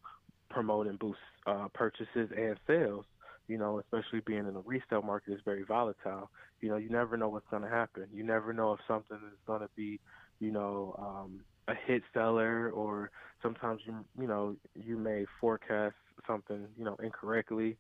promote 0.51 0.87
and 0.89 0.99
boost 0.99 1.19
uh, 1.47 1.69
purchases 1.75 2.31
and 2.37 2.59
sales. 2.67 3.05
You 3.49 3.59
know, 3.59 3.81
especially 3.81 4.21
being 4.21 4.47
in 4.47 4.55
the 4.55 4.63
resale 4.65 5.03
market 5.03 5.33
is 5.33 5.41
very 5.45 5.65
volatile. 5.65 6.31
You 6.61 6.69
know, 6.69 6.77
you 6.77 6.91
never 6.91 7.17
know 7.17 7.29
what's 7.29 7.49
going 7.51 7.63
to 7.63 7.69
happen. 7.69 8.07
You 8.13 8.23
never 8.23 8.53
know 8.53 8.73
if 8.75 8.81
something 8.87 9.17
is 9.17 9.39
going 9.47 9.63
to 9.63 9.71
be, 9.75 9.99
you 10.39 10.53
know, 10.53 10.95
um, 10.99 11.41
a 11.69 11.75
hit 11.87 12.03
seller 12.15 12.71
or 12.71 13.11
sometimes 13.43 13.81
you 13.87 13.95
you 14.19 14.27
know 14.27 14.57
you 14.75 14.97
may 14.97 15.25
forecast 15.41 15.95
something 16.27 16.67
you 16.77 16.85
know 16.85 16.97
incorrectly 17.03 17.77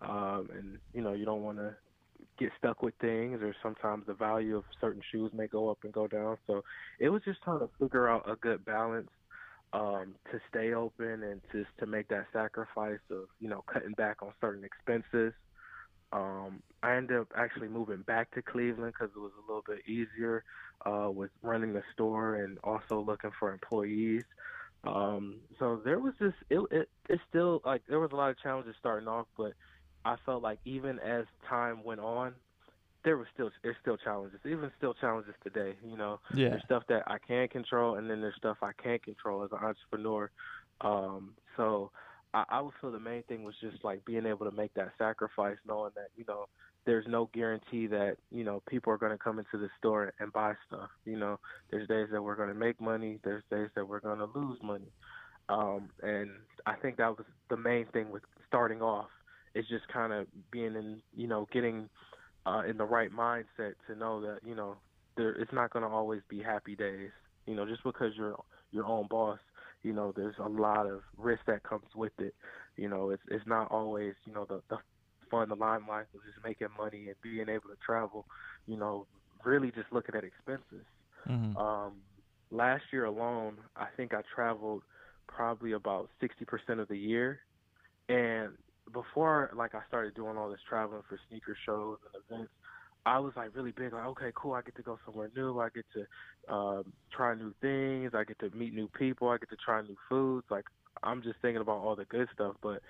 um, 0.00 0.48
and 0.56 0.78
you 0.94 1.02
know 1.02 1.12
you 1.12 1.24
don't 1.24 1.42
want 1.42 1.58
to 1.58 1.74
get 2.38 2.50
stuck 2.56 2.82
with 2.82 2.94
things 3.00 3.40
or 3.42 3.54
sometimes 3.62 4.04
the 4.06 4.14
value 4.14 4.56
of 4.56 4.64
certain 4.80 5.02
shoes 5.10 5.30
may 5.34 5.46
go 5.46 5.68
up 5.68 5.78
and 5.82 5.92
go 5.92 6.06
down 6.06 6.36
so 6.46 6.62
it 6.98 7.08
was 7.08 7.20
just 7.24 7.42
trying 7.42 7.58
to 7.58 7.68
figure 7.78 8.08
out 8.08 8.28
a 8.30 8.36
good 8.36 8.64
balance 8.64 9.10
um, 9.72 10.14
to 10.30 10.40
stay 10.48 10.74
open 10.74 11.22
and 11.22 11.40
just 11.52 11.70
to 11.78 11.86
make 11.86 12.08
that 12.08 12.26
sacrifice 12.32 13.00
of 13.10 13.24
you 13.40 13.48
know 13.48 13.62
cutting 13.72 13.92
back 13.92 14.22
on 14.22 14.32
certain 14.40 14.64
expenses 14.64 15.32
um, 16.12 16.62
I 16.82 16.96
ended 16.96 17.18
up 17.18 17.28
actually 17.34 17.68
moving 17.68 18.02
back 18.02 18.30
to 18.32 18.42
Cleveland 18.42 18.92
because 18.92 19.14
it 19.16 19.18
was 19.18 19.32
a 19.38 19.46
little 19.46 19.64
bit 19.66 19.88
easier 19.88 20.44
uh, 20.84 21.10
with 21.10 21.30
running 21.42 21.72
the 21.72 21.82
store 21.92 22.36
and 22.36 22.58
also 22.62 23.00
looking 23.00 23.30
for 23.38 23.52
employees. 23.52 24.24
Um, 24.84 25.36
so 25.58 25.80
there 25.84 25.98
was 25.98 26.12
just 26.18 26.36
it, 26.50 26.60
it. 26.70 26.88
It's 27.08 27.22
still 27.28 27.62
like 27.64 27.82
there 27.88 28.00
was 28.00 28.10
a 28.12 28.16
lot 28.16 28.30
of 28.30 28.38
challenges 28.40 28.74
starting 28.78 29.08
off, 29.08 29.26
but 29.38 29.52
I 30.04 30.16
felt 30.26 30.42
like 30.42 30.58
even 30.64 30.98
as 30.98 31.24
time 31.48 31.82
went 31.84 32.00
on, 32.00 32.34
there 33.04 33.16
was 33.16 33.26
still 33.34 33.50
there's 33.62 33.76
still 33.80 33.96
challenges. 33.96 34.40
Even 34.44 34.70
still 34.78 34.94
challenges 34.94 35.34
today. 35.42 35.74
You 35.84 35.96
know, 35.96 36.20
Yeah. 36.34 36.50
there's 36.50 36.62
stuff 36.64 36.84
that 36.88 37.02
I 37.06 37.18
can 37.18 37.48
control, 37.48 37.96
and 37.96 38.08
then 38.08 38.20
there's 38.20 38.36
stuff 38.36 38.58
I 38.62 38.72
can't 38.82 39.02
control 39.02 39.42
as 39.44 39.50
an 39.52 39.58
entrepreneur. 39.58 40.30
Um, 40.80 41.34
so 41.56 41.90
I, 42.34 42.44
I 42.48 42.60
would 42.60 42.74
feel 42.80 42.92
the 42.92 43.00
main 43.00 43.22
thing 43.24 43.44
was 43.44 43.54
just 43.60 43.84
like 43.84 44.04
being 44.04 44.26
able 44.26 44.48
to 44.48 44.56
make 44.56 44.74
that 44.74 44.92
sacrifice, 44.98 45.56
knowing 45.66 45.92
that 45.94 46.08
you 46.16 46.24
know 46.28 46.46
there's 46.84 47.06
no 47.08 47.28
guarantee 47.32 47.86
that 47.88 48.16
you 48.30 48.44
know 48.44 48.62
people 48.68 48.92
are 48.92 48.98
going 48.98 49.12
to 49.12 49.18
come 49.18 49.38
into 49.38 49.58
the 49.58 49.68
store 49.78 50.12
and 50.20 50.32
buy 50.32 50.54
stuff. 50.68 50.90
You 51.04 51.18
know, 51.18 51.38
there's 51.70 51.88
days 51.88 52.08
that 52.12 52.22
we're 52.22 52.36
going 52.36 52.48
to 52.48 52.54
make 52.54 52.80
money, 52.80 53.18
there's 53.24 53.44
days 53.50 53.68
that 53.74 53.86
we're 53.86 54.00
going 54.00 54.18
to 54.18 54.28
lose 54.34 54.58
money. 54.62 54.90
Um, 55.48 55.90
and 56.02 56.30
I 56.66 56.74
think 56.74 56.96
that 56.96 57.16
was 57.16 57.26
the 57.50 57.56
main 57.56 57.86
thing 57.92 58.10
with 58.10 58.22
starting 58.46 58.80
off 58.80 59.08
is 59.54 59.66
just 59.68 59.86
kind 59.88 60.12
of 60.12 60.26
being 60.50 60.74
in, 60.76 61.02
you 61.14 61.26
know, 61.26 61.46
getting 61.52 61.88
uh, 62.46 62.62
in 62.68 62.76
the 62.76 62.84
right 62.84 63.10
mindset 63.10 63.74
to 63.86 63.94
know 63.96 64.20
that, 64.20 64.38
you 64.44 64.54
know, 64.54 64.76
there 65.16 65.30
it's 65.32 65.52
not 65.52 65.72
going 65.72 65.84
to 65.84 65.90
always 65.90 66.20
be 66.28 66.42
happy 66.42 66.74
days. 66.74 67.10
You 67.46 67.54
know, 67.54 67.66
just 67.66 67.82
because 67.84 68.12
you're 68.16 68.36
your 68.70 68.86
own 68.86 69.06
boss, 69.08 69.40
you 69.82 69.92
know, 69.92 70.12
there's 70.14 70.36
a 70.38 70.48
lot 70.48 70.86
of 70.86 71.02
risk 71.16 71.42
that 71.46 71.62
comes 71.62 71.86
with 71.94 72.12
it. 72.18 72.34
You 72.76 72.88
know, 72.88 73.10
it's 73.10 73.22
it's 73.28 73.46
not 73.46 73.70
always, 73.70 74.14
you 74.24 74.32
know, 74.32 74.46
the 74.48 74.62
the 74.70 74.78
fun, 75.30 75.48
the 75.48 75.56
limelight 75.56 76.06
of 76.14 76.20
just 76.24 76.44
making 76.44 76.68
money 76.78 77.06
and 77.08 77.16
being 77.22 77.48
able 77.48 77.68
to 77.68 77.76
travel. 77.84 78.26
You 78.66 78.76
know, 78.76 79.06
really 79.44 79.70
just 79.70 79.92
looking 79.92 80.14
at 80.14 80.24
expenses. 80.24 80.86
Mm-hmm. 81.28 81.56
Um, 81.56 81.92
last 82.50 82.84
year 82.92 83.04
alone, 83.04 83.58
I 83.76 83.86
think 83.96 84.14
I 84.14 84.22
traveled 84.34 84.82
probably 85.26 85.72
about 85.72 86.08
60% 86.22 86.80
of 86.80 86.88
the 86.88 86.98
year. 86.98 87.40
And 88.08 88.52
before 88.92 89.50
like 89.54 89.74
I 89.74 89.80
started 89.88 90.14
doing 90.14 90.36
all 90.36 90.50
this 90.50 90.60
traveling 90.68 91.02
for 91.08 91.18
sneaker 91.28 91.56
shows 91.64 91.98
and 92.12 92.22
events, 92.38 92.52
I 93.04 93.18
was 93.18 93.32
like 93.36 93.54
really 93.54 93.72
big 93.72 93.92
like 93.92 94.06
okay 94.06 94.32
cool 94.34 94.52
I 94.52 94.62
get 94.62 94.76
to 94.76 94.82
go 94.82 94.98
somewhere 95.04 95.30
new 95.34 95.58
I 95.58 95.68
get 95.68 95.84
to 95.94 96.52
um, 96.52 96.92
try 97.14 97.34
new 97.34 97.52
things 97.60 98.12
I 98.14 98.24
get 98.24 98.38
to 98.40 98.50
meet 98.56 98.74
new 98.74 98.88
people 98.88 99.28
I 99.28 99.38
get 99.38 99.50
to 99.50 99.56
try 99.56 99.82
new 99.82 99.96
foods 100.08 100.46
like 100.50 100.64
I'm 101.02 101.22
just 101.22 101.36
thinking 101.42 101.60
about 101.62 101.78
all 101.78 101.96
the 101.96 102.04
good 102.04 102.28
stuff 102.34 102.56
but 102.62 102.80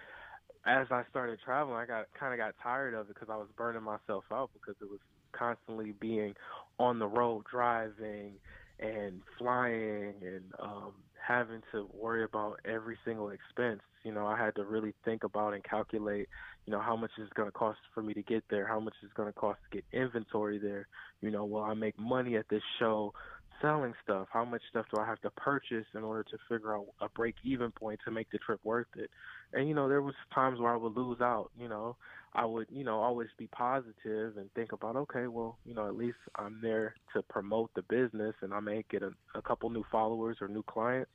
as 0.66 0.86
I 0.90 1.02
started 1.10 1.38
traveling 1.44 1.76
I 1.76 1.86
got 1.86 2.06
kind 2.18 2.32
of 2.32 2.38
got 2.38 2.54
tired 2.62 2.94
of 2.94 3.08
it 3.08 3.14
because 3.14 3.28
I 3.30 3.36
was 3.36 3.48
burning 3.56 3.82
myself 3.82 4.24
out 4.32 4.50
because 4.52 4.76
it 4.80 4.90
was 4.90 5.00
constantly 5.32 5.92
being 5.98 6.34
on 6.78 6.98
the 6.98 7.06
road 7.06 7.44
driving 7.50 8.34
and 8.78 9.22
flying 9.38 10.14
and 10.22 10.44
um 10.60 10.92
having 11.26 11.62
to 11.72 11.88
worry 11.94 12.24
about 12.24 12.60
every 12.64 12.98
single 13.04 13.30
expense. 13.30 13.80
You 14.04 14.12
know, 14.12 14.26
I 14.26 14.36
had 14.36 14.54
to 14.56 14.64
really 14.64 14.94
think 15.04 15.24
about 15.24 15.54
and 15.54 15.62
calculate, 15.62 16.28
you 16.66 16.72
know, 16.72 16.80
how 16.80 16.96
much 16.96 17.10
is 17.18 17.28
going 17.34 17.48
to 17.48 17.52
cost 17.52 17.78
for 17.94 18.02
me 18.02 18.14
to 18.14 18.22
get 18.22 18.44
there, 18.50 18.66
how 18.66 18.80
much 18.80 18.94
is 19.02 19.10
going 19.14 19.28
to 19.28 19.38
cost 19.38 19.58
to 19.70 19.76
get 19.76 19.84
inventory 19.92 20.58
there. 20.58 20.88
You 21.20 21.30
know, 21.30 21.44
will 21.44 21.62
I 21.62 21.74
make 21.74 21.98
money 21.98 22.36
at 22.36 22.48
this 22.48 22.62
show 22.78 23.14
selling 23.62 23.94
stuff? 24.02 24.28
How 24.30 24.44
much 24.44 24.62
stuff 24.68 24.86
do 24.92 25.00
I 25.00 25.06
have 25.06 25.20
to 25.22 25.30
purchase 25.30 25.86
in 25.94 26.02
order 26.02 26.24
to 26.24 26.36
figure 26.48 26.76
out 26.76 26.88
a 27.00 27.08
break 27.08 27.36
even 27.42 27.70
point 27.70 28.00
to 28.04 28.10
make 28.10 28.30
the 28.30 28.38
trip 28.38 28.60
worth 28.64 28.88
it? 28.96 29.08
And 29.54 29.68
you 29.68 29.74
know, 29.74 29.88
there 29.88 30.02
was 30.02 30.14
times 30.34 30.60
where 30.60 30.74
I 30.74 30.76
would 30.76 30.96
lose 30.96 31.20
out, 31.20 31.50
you 31.58 31.68
know. 31.68 31.96
I 32.34 32.46
would, 32.46 32.66
you 32.70 32.82
know, 32.82 32.98
always 33.00 33.28
be 33.36 33.46
positive 33.48 34.38
and 34.38 34.50
think 34.54 34.72
about, 34.72 34.96
okay, 34.96 35.26
well, 35.26 35.58
you 35.66 35.74
know, 35.74 35.86
at 35.86 35.96
least 35.96 36.16
I'm 36.36 36.60
there 36.62 36.94
to 37.14 37.22
promote 37.22 37.70
the 37.74 37.82
business 37.82 38.34
and 38.40 38.54
I 38.54 38.60
may 38.60 38.84
get 38.90 39.02
a, 39.02 39.10
a 39.34 39.42
couple 39.42 39.68
new 39.68 39.84
followers 39.92 40.38
or 40.40 40.48
new 40.48 40.62
clients. 40.62 41.10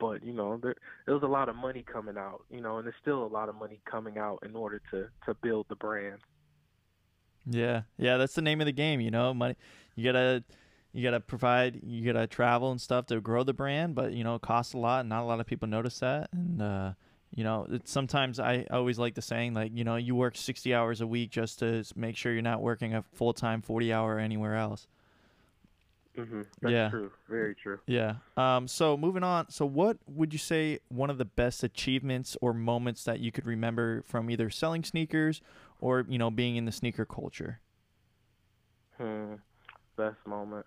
But, 0.00 0.24
you 0.24 0.32
know, 0.32 0.58
there, 0.60 0.74
there 1.06 1.14
was 1.14 1.22
a 1.22 1.28
lot 1.28 1.48
of 1.48 1.54
money 1.54 1.84
coming 1.84 2.16
out, 2.18 2.42
you 2.50 2.60
know, 2.60 2.78
and 2.78 2.86
there's 2.86 2.96
still 3.00 3.24
a 3.24 3.28
lot 3.28 3.48
of 3.48 3.54
money 3.54 3.80
coming 3.88 4.18
out 4.18 4.40
in 4.44 4.56
order 4.56 4.80
to, 4.90 5.06
to 5.26 5.34
build 5.40 5.66
the 5.68 5.76
brand. 5.76 6.18
Yeah. 7.46 7.82
Yeah. 7.96 8.16
That's 8.16 8.34
the 8.34 8.42
name 8.42 8.60
of 8.60 8.66
the 8.66 8.72
game, 8.72 9.00
you 9.00 9.12
know, 9.12 9.32
money. 9.32 9.54
You 9.94 10.04
gotta, 10.04 10.42
you 10.92 11.02
gotta 11.02 11.20
provide, 11.20 11.80
you 11.84 12.04
gotta 12.04 12.26
travel 12.26 12.70
and 12.70 12.80
stuff 12.80 13.06
to 13.06 13.20
grow 13.20 13.44
the 13.44 13.54
brand, 13.54 13.94
but, 13.94 14.12
you 14.12 14.24
know, 14.24 14.34
it 14.36 14.42
costs 14.42 14.74
a 14.74 14.78
lot 14.78 15.00
and 15.00 15.08
not 15.08 15.22
a 15.22 15.26
lot 15.26 15.40
of 15.40 15.46
people 15.46 15.68
notice 15.68 15.98
that. 16.00 16.30
And, 16.32 16.60
uh, 16.60 16.92
you 17.34 17.44
know 17.44 17.66
sometimes 17.84 18.40
i 18.40 18.66
always 18.70 18.98
like 18.98 19.14
the 19.14 19.22
saying 19.22 19.54
like 19.54 19.72
you 19.74 19.84
know 19.84 19.96
you 19.96 20.14
work 20.14 20.36
60 20.36 20.74
hours 20.74 21.00
a 21.00 21.06
week 21.06 21.30
just 21.30 21.60
to 21.60 21.84
make 21.94 22.16
sure 22.16 22.32
you're 22.32 22.42
not 22.42 22.60
working 22.60 22.94
a 22.94 23.04
full-time 23.14 23.62
40 23.62 23.92
hour 23.92 24.18
anywhere 24.18 24.56
else. 24.56 24.86
Mm-hmm. 26.18 26.42
That's 26.60 26.72
yeah. 26.72 26.88
true. 26.90 27.12
Very 27.28 27.54
true. 27.54 27.78
Yeah. 27.86 28.16
Um 28.36 28.66
so 28.66 28.96
moving 28.96 29.22
on 29.22 29.48
so 29.48 29.64
what 29.64 29.98
would 30.08 30.32
you 30.32 30.38
say 30.38 30.80
one 30.88 31.08
of 31.08 31.18
the 31.18 31.24
best 31.24 31.62
achievements 31.62 32.36
or 32.40 32.52
moments 32.52 33.04
that 33.04 33.20
you 33.20 33.30
could 33.30 33.46
remember 33.46 34.02
from 34.02 34.28
either 34.28 34.50
selling 34.50 34.82
sneakers 34.82 35.40
or 35.80 36.04
you 36.08 36.18
know 36.18 36.30
being 36.30 36.56
in 36.56 36.64
the 36.64 36.72
sneaker 36.72 37.04
culture? 37.04 37.60
Hmm. 38.98 39.34
Best 39.96 40.18
moment 40.26 40.66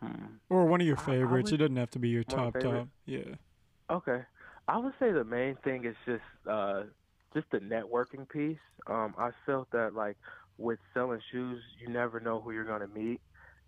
hmm. 0.00 0.24
or 0.48 0.66
one 0.66 0.80
of 0.80 0.86
your 0.86 0.96
favorites. 0.96 1.50
would, 1.50 1.60
it 1.60 1.64
doesn't 1.64 1.76
have 1.76 1.90
to 1.90 1.98
be 1.98 2.08
your 2.08 2.24
top 2.24 2.58
top. 2.58 2.88
yeah. 3.06 3.20
Okay. 3.90 4.22
I 4.68 4.78
would 4.78 4.94
say 5.00 5.10
the 5.10 5.24
main 5.24 5.56
thing 5.64 5.84
is 5.84 5.96
just 6.06 6.22
uh, 6.48 6.82
just 7.34 7.46
the 7.50 7.58
networking 7.58 8.28
piece. 8.28 8.58
Um, 8.86 9.14
I 9.18 9.30
felt 9.46 9.70
that 9.72 9.94
like 9.94 10.16
with 10.58 10.78
selling 10.94 11.20
shoes, 11.32 11.62
you 11.80 11.88
never 11.88 12.20
know 12.20 12.40
who 12.40 12.52
you're 12.52 12.64
going 12.64 12.82
to 12.82 12.88
meet, 12.88 13.20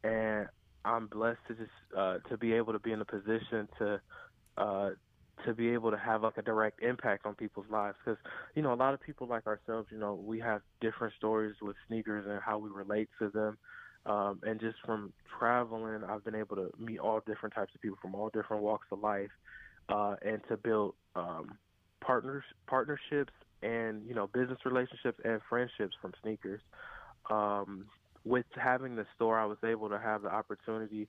and 0.05 0.47
I'm 0.85 1.07
blessed 1.07 1.41
to 1.49 1.55
just 1.55 1.71
uh, 1.97 2.19
to 2.29 2.37
be 2.37 2.53
able 2.53 2.73
to 2.73 2.79
be 2.79 2.93
in 2.93 3.01
a 3.01 3.05
position 3.05 3.69
to 3.79 4.01
uh, 4.57 4.91
to 5.45 5.55
be 5.55 5.71
able 5.71 5.91
to 5.91 5.97
have 5.97 6.23
like 6.23 6.37
a 6.37 6.43
direct 6.43 6.83
impact 6.83 7.27
on 7.27 7.35
people's 7.35 7.67
lives. 7.71 7.97
Because 8.05 8.19
you 8.55 8.63
know 8.63 8.73
a 8.73 8.77
lot 8.77 8.95
of 8.95 9.01
people 9.01 9.27
like 9.27 9.47
ourselves, 9.47 9.89
you 9.91 9.99
know, 9.99 10.15
we 10.15 10.39
have 10.41 10.63
different 10.81 11.15
stories 11.17 11.57
with 11.61 11.77
sneakers 11.89 12.27
and 12.29 12.41
how 12.41 12.59
we 12.59 12.71
relate 12.71 13.09
to 13.19 13.29
them. 13.31 13.59
Um, 14.05 14.41
and 14.43 14.59
just 14.61 14.77
from 14.85 15.13
traveling, 15.39 16.03
I've 16.09 16.25
been 16.25 16.35
able 16.35 16.57
to 16.57 16.71
meet 16.79 16.99
all 16.99 17.21
different 17.27 17.55
types 17.55 17.73
of 17.75 17.81
people 17.81 17.99
from 18.03 18.15
all 18.15 18.31
different 18.31 18.63
walks 18.63 18.87
of 18.91 19.01
life 19.01 19.31
uh, 19.89 20.17
and 20.23 20.41
to 20.49 20.57
build 20.57 20.95
um, 21.15 21.57
partners 22.01 22.43
partnerships 22.67 23.33
and 23.63 24.05
you 24.07 24.15
know 24.15 24.27
business 24.27 24.59
relationships 24.65 25.21
and 25.25 25.41
friendships 25.49 25.95
from 26.01 26.13
sneakers. 26.23 26.61
Um, 27.31 27.87
with 28.25 28.47
having 28.57 28.97
the 28.97 29.07
store, 29.17 29.39
I 29.39 29.45
was 29.45 29.59
able 29.65 29.89
to 29.89 29.99
have 29.99 30.23
the 30.23 30.33
opportunity 30.33 31.09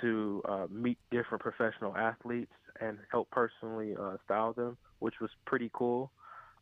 to 0.00 0.42
uh, 0.48 0.66
meet 0.70 0.98
different 1.10 1.42
professional 1.42 1.96
athletes 1.96 2.52
and 2.80 2.98
help 3.10 3.30
personally 3.30 3.94
uh, 4.00 4.16
style 4.24 4.52
them, 4.52 4.76
which 5.00 5.14
was 5.20 5.30
pretty 5.46 5.70
cool. 5.72 6.10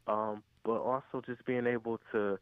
Um, 0.07 0.43
but 0.65 0.79
also 0.81 1.23
just 1.25 1.45
being 1.47 1.67
able 1.67 1.99
to 2.13 2.39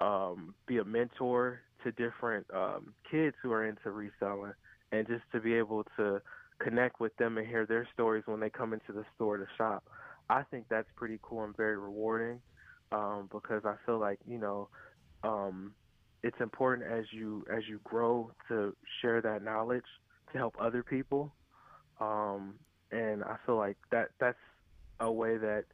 um, 0.00 0.54
be 0.66 0.78
a 0.78 0.84
mentor 0.84 1.60
to 1.86 1.92
different 1.92 2.46
um, 2.52 2.92
kids 3.08 3.36
who 3.42 3.52
are 3.52 3.64
into 3.64 3.90
reselling, 3.90 4.52
and 4.92 5.06
just 5.06 5.22
to 5.32 5.40
be 5.40 5.54
able 5.54 5.84
to 5.96 6.20
connect 6.58 7.00
with 7.00 7.16
them 7.16 7.38
and 7.38 7.46
hear 7.46 7.66
their 7.66 7.88
stories 7.94 8.24
when 8.26 8.40
they 8.40 8.50
come 8.50 8.72
into 8.72 8.92
the 8.92 9.04
store 9.14 9.36
to 9.36 9.46
shop. 9.56 9.84
I 10.28 10.42
think 10.50 10.66
that's 10.68 10.88
pretty 10.96 11.18
cool 11.22 11.44
and 11.44 11.56
very 11.56 11.76
rewarding 11.78 12.40
um, 12.92 13.28
because 13.30 13.62
I 13.64 13.74
feel 13.84 13.98
like 13.98 14.18
you 14.28 14.38
know 14.38 14.68
um, 15.22 15.72
it's 16.22 16.40
important 16.40 16.90
as 16.90 17.04
you 17.12 17.44
as 17.54 17.62
you 17.68 17.80
grow 17.84 18.32
to 18.48 18.74
share 19.00 19.20
that 19.22 19.42
knowledge 19.42 19.84
to 20.32 20.38
help 20.38 20.56
other 20.60 20.82
people, 20.82 21.32
um, 22.00 22.54
and 22.90 23.22
I 23.22 23.36
feel 23.44 23.56
like 23.56 23.76
that 23.92 24.10
that's 24.18 24.38
a 25.00 25.10
way 25.10 25.36
that 25.36 25.64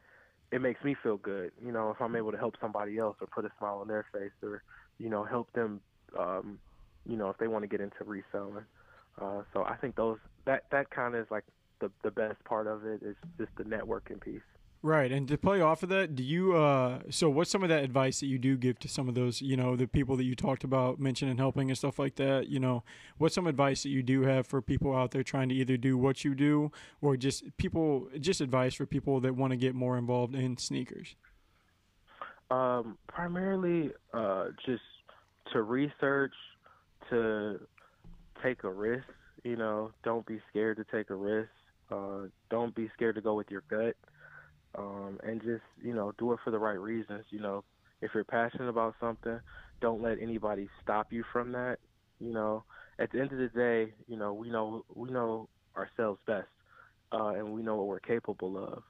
it 0.50 0.60
makes 0.60 0.82
me 0.84 0.94
feel 1.02 1.16
good. 1.16 1.52
You 1.64 1.72
know, 1.72 1.90
if 1.90 2.00
I'm 2.00 2.16
able 2.16 2.32
to 2.32 2.38
help 2.38 2.56
somebody 2.60 2.98
else 2.98 3.16
or 3.20 3.26
put 3.28 3.44
a 3.44 3.50
smile 3.58 3.78
on 3.80 3.88
their 3.88 4.06
face 4.12 4.32
or 4.42 4.62
you 4.98 5.08
know 5.08 5.24
help 5.24 5.50
them, 5.52 5.80
um, 6.18 6.58
you 7.06 7.16
know, 7.16 7.30
if 7.30 7.38
they 7.38 7.48
want 7.48 7.62
to 7.62 7.68
get 7.68 7.80
into 7.80 8.04
reselling. 8.04 8.64
Uh, 9.20 9.42
so 9.52 9.64
I 9.64 9.76
think 9.76 9.96
those 9.96 10.18
that 10.46 10.64
that 10.70 10.90
kind 10.90 11.14
of 11.14 11.20
is 11.22 11.30
like 11.30 11.44
the 11.80 11.90
the 12.02 12.10
best 12.10 12.42
part 12.44 12.66
of 12.66 12.84
it 12.84 13.02
is 13.02 13.16
just 13.38 13.50
the 13.56 13.64
networking 13.64 14.20
piece. 14.20 14.40
Right, 14.84 15.12
and 15.12 15.28
to 15.28 15.38
play 15.38 15.60
off 15.60 15.84
of 15.84 15.90
that, 15.90 16.16
do 16.16 16.24
you? 16.24 16.56
Uh, 16.56 17.02
so, 17.08 17.30
what's 17.30 17.52
some 17.52 17.62
of 17.62 17.68
that 17.68 17.84
advice 17.84 18.18
that 18.18 18.26
you 18.26 18.36
do 18.36 18.56
give 18.56 18.80
to 18.80 18.88
some 18.88 19.08
of 19.08 19.14
those, 19.14 19.40
you 19.40 19.56
know, 19.56 19.76
the 19.76 19.86
people 19.86 20.16
that 20.16 20.24
you 20.24 20.34
talked 20.34 20.64
about 20.64 20.98
mentioning 20.98 21.36
helping 21.36 21.70
and 21.70 21.78
stuff 21.78 22.00
like 22.00 22.16
that? 22.16 22.48
You 22.48 22.58
know, 22.58 22.82
what's 23.16 23.36
some 23.36 23.46
advice 23.46 23.84
that 23.84 23.90
you 23.90 24.02
do 24.02 24.22
have 24.22 24.44
for 24.44 24.60
people 24.60 24.92
out 24.92 25.12
there 25.12 25.22
trying 25.22 25.48
to 25.50 25.54
either 25.54 25.76
do 25.76 25.96
what 25.96 26.24
you 26.24 26.34
do, 26.34 26.72
or 27.00 27.16
just 27.16 27.56
people, 27.58 28.08
just 28.18 28.40
advice 28.40 28.74
for 28.74 28.84
people 28.84 29.20
that 29.20 29.36
want 29.36 29.52
to 29.52 29.56
get 29.56 29.76
more 29.76 29.96
involved 29.96 30.34
in 30.34 30.56
sneakers? 30.56 31.14
Um, 32.50 32.98
primarily, 33.06 33.92
uh, 34.12 34.46
just 34.66 34.82
to 35.52 35.62
research, 35.62 36.34
to 37.10 37.60
take 38.42 38.64
a 38.64 38.70
risk. 38.70 39.06
You 39.44 39.56
know, 39.56 39.90
don't 40.04 40.26
be 40.26 40.40
scared 40.50 40.76
to 40.78 40.84
take 40.84 41.10
a 41.10 41.14
risk. 41.14 41.50
Uh, 41.90 42.28
don't 42.50 42.74
be 42.74 42.90
scared 42.94 43.16
to 43.16 43.20
go 43.20 43.34
with 43.34 43.50
your 43.50 43.62
gut, 43.68 43.96
um, 44.76 45.18
and 45.22 45.42
just 45.42 45.62
you 45.82 45.94
know 45.94 46.12
do 46.18 46.32
it 46.32 46.38
for 46.44 46.50
the 46.50 46.58
right 46.58 46.78
reasons. 46.78 47.24
You 47.30 47.40
know, 47.40 47.64
if 48.00 48.12
you're 48.14 48.24
passionate 48.24 48.68
about 48.68 48.94
something, 49.00 49.40
don't 49.80 50.02
let 50.02 50.18
anybody 50.20 50.68
stop 50.82 51.12
you 51.12 51.24
from 51.32 51.52
that. 51.52 51.78
You 52.20 52.32
know, 52.32 52.64
at 52.98 53.10
the 53.12 53.20
end 53.20 53.32
of 53.32 53.38
the 53.38 53.48
day, 53.48 53.92
you 54.06 54.16
know 54.16 54.32
we 54.32 54.48
know 54.48 54.84
we 54.94 55.10
know 55.10 55.48
ourselves 55.76 56.20
best, 56.26 56.48
uh, 57.12 57.34
and 57.34 57.52
we 57.52 57.62
know 57.62 57.76
what 57.76 57.86
we're 57.86 58.00
capable 58.00 58.56
of. 58.56 58.82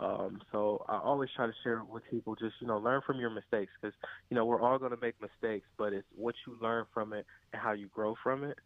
Um, 0.00 0.40
so 0.50 0.84
I 0.88 0.98
always 0.98 1.28
try 1.36 1.46
to 1.46 1.52
share 1.62 1.82
with 1.84 2.02
people 2.10 2.34
just 2.34 2.54
you 2.60 2.66
know 2.66 2.78
learn 2.78 3.02
from 3.06 3.20
your 3.20 3.30
mistakes 3.30 3.70
because 3.80 3.94
you 4.30 4.34
know 4.34 4.46
we're 4.46 4.60
all 4.60 4.78
going 4.78 4.92
to 4.92 5.00
make 5.00 5.14
mistakes, 5.20 5.66
but 5.76 5.92
it's 5.92 6.06
what 6.16 6.34
you 6.46 6.56
learn 6.60 6.86
from 6.94 7.12
it 7.12 7.26
and 7.52 7.60
how 7.60 7.72
you 7.72 7.88
grow 7.88 8.14
from 8.22 8.44
it 8.44 8.56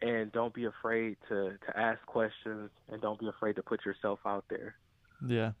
and 0.00 0.32
don't 0.32 0.54
be 0.54 0.64
afraid 0.64 1.16
to 1.28 1.56
to 1.66 1.78
ask 1.78 2.04
questions 2.06 2.70
and 2.88 3.00
don't 3.00 3.18
be 3.18 3.28
afraid 3.28 3.56
to 3.56 3.62
put 3.62 3.84
yourself 3.84 4.18
out 4.26 4.44
there. 4.48 4.76
Yeah, 5.26 5.52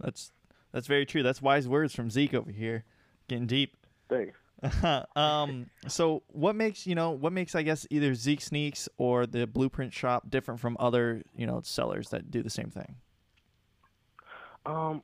that's 0.00 0.32
that's 0.72 0.86
very 0.86 1.06
true. 1.06 1.22
That's 1.22 1.40
wise 1.40 1.68
words 1.68 1.94
from 1.94 2.10
Zeke 2.10 2.34
over 2.34 2.50
here, 2.50 2.84
getting 3.28 3.46
deep. 3.46 3.76
Thanks. 4.08 4.36
um, 5.16 5.68
so 5.86 6.22
what 6.28 6.56
makes 6.56 6.86
you 6.86 6.94
know 6.94 7.10
what 7.10 7.32
makes 7.32 7.54
I 7.54 7.62
guess 7.62 7.86
either 7.90 8.14
Zeke 8.14 8.40
Sneaks 8.40 8.88
or 8.96 9.26
the 9.26 9.46
Blueprint 9.46 9.92
Shop 9.92 10.28
different 10.28 10.60
from 10.60 10.76
other 10.80 11.22
you 11.36 11.46
know 11.46 11.60
sellers 11.62 12.10
that 12.10 12.30
do 12.30 12.42
the 12.42 12.50
same 12.50 12.70
thing? 12.70 12.96
Um, 14.66 15.02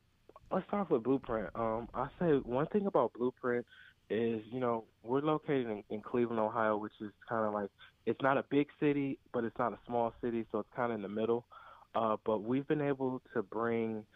let's 0.52 0.66
start 0.68 0.90
with 0.90 1.04
Blueprint. 1.04 1.50
Um, 1.56 1.88
I 1.94 2.08
say 2.20 2.26
one 2.44 2.66
thing 2.68 2.86
about 2.86 3.14
Blueprint 3.14 3.66
is, 4.10 4.42
you 4.52 4.60
know, 4.60 4.86
we're 5.04 5.22
located 5.22 5.68
in, 5.68 5.84
in 5.90 6.02
Cleveland, 6.02 6.40
Ohio, 6.40 6.78
which 6.78 6.94
is 7.00 7.12
kind 7.28 7.46
of 7.46 7.54
like 7.54 7.70
it's 8.06 8.20
not 8.22 8.38
a 8.38 8.44
big 8.50 8.68
city, 8.80 9.18
but 9.32 9.44
it's 9.44 9.58
not 9.58 9.74
a 9.74 9.80
small 9.86 10.14
city, 10.22 10.46
so 10.52 10.60
it's 10.60 10.70
kind 10.76 10.92
of 10.92 10.96
in 10.96 11.02
the 11.02 11.08
middle. 11.08 11.46
Uh, 11.94 12.16
but 12.26 12.40
we've 12.44 12.68
been 12.68 12.82
able 12.82 13.22
to 13.34 13.42
bring 13.42 14.06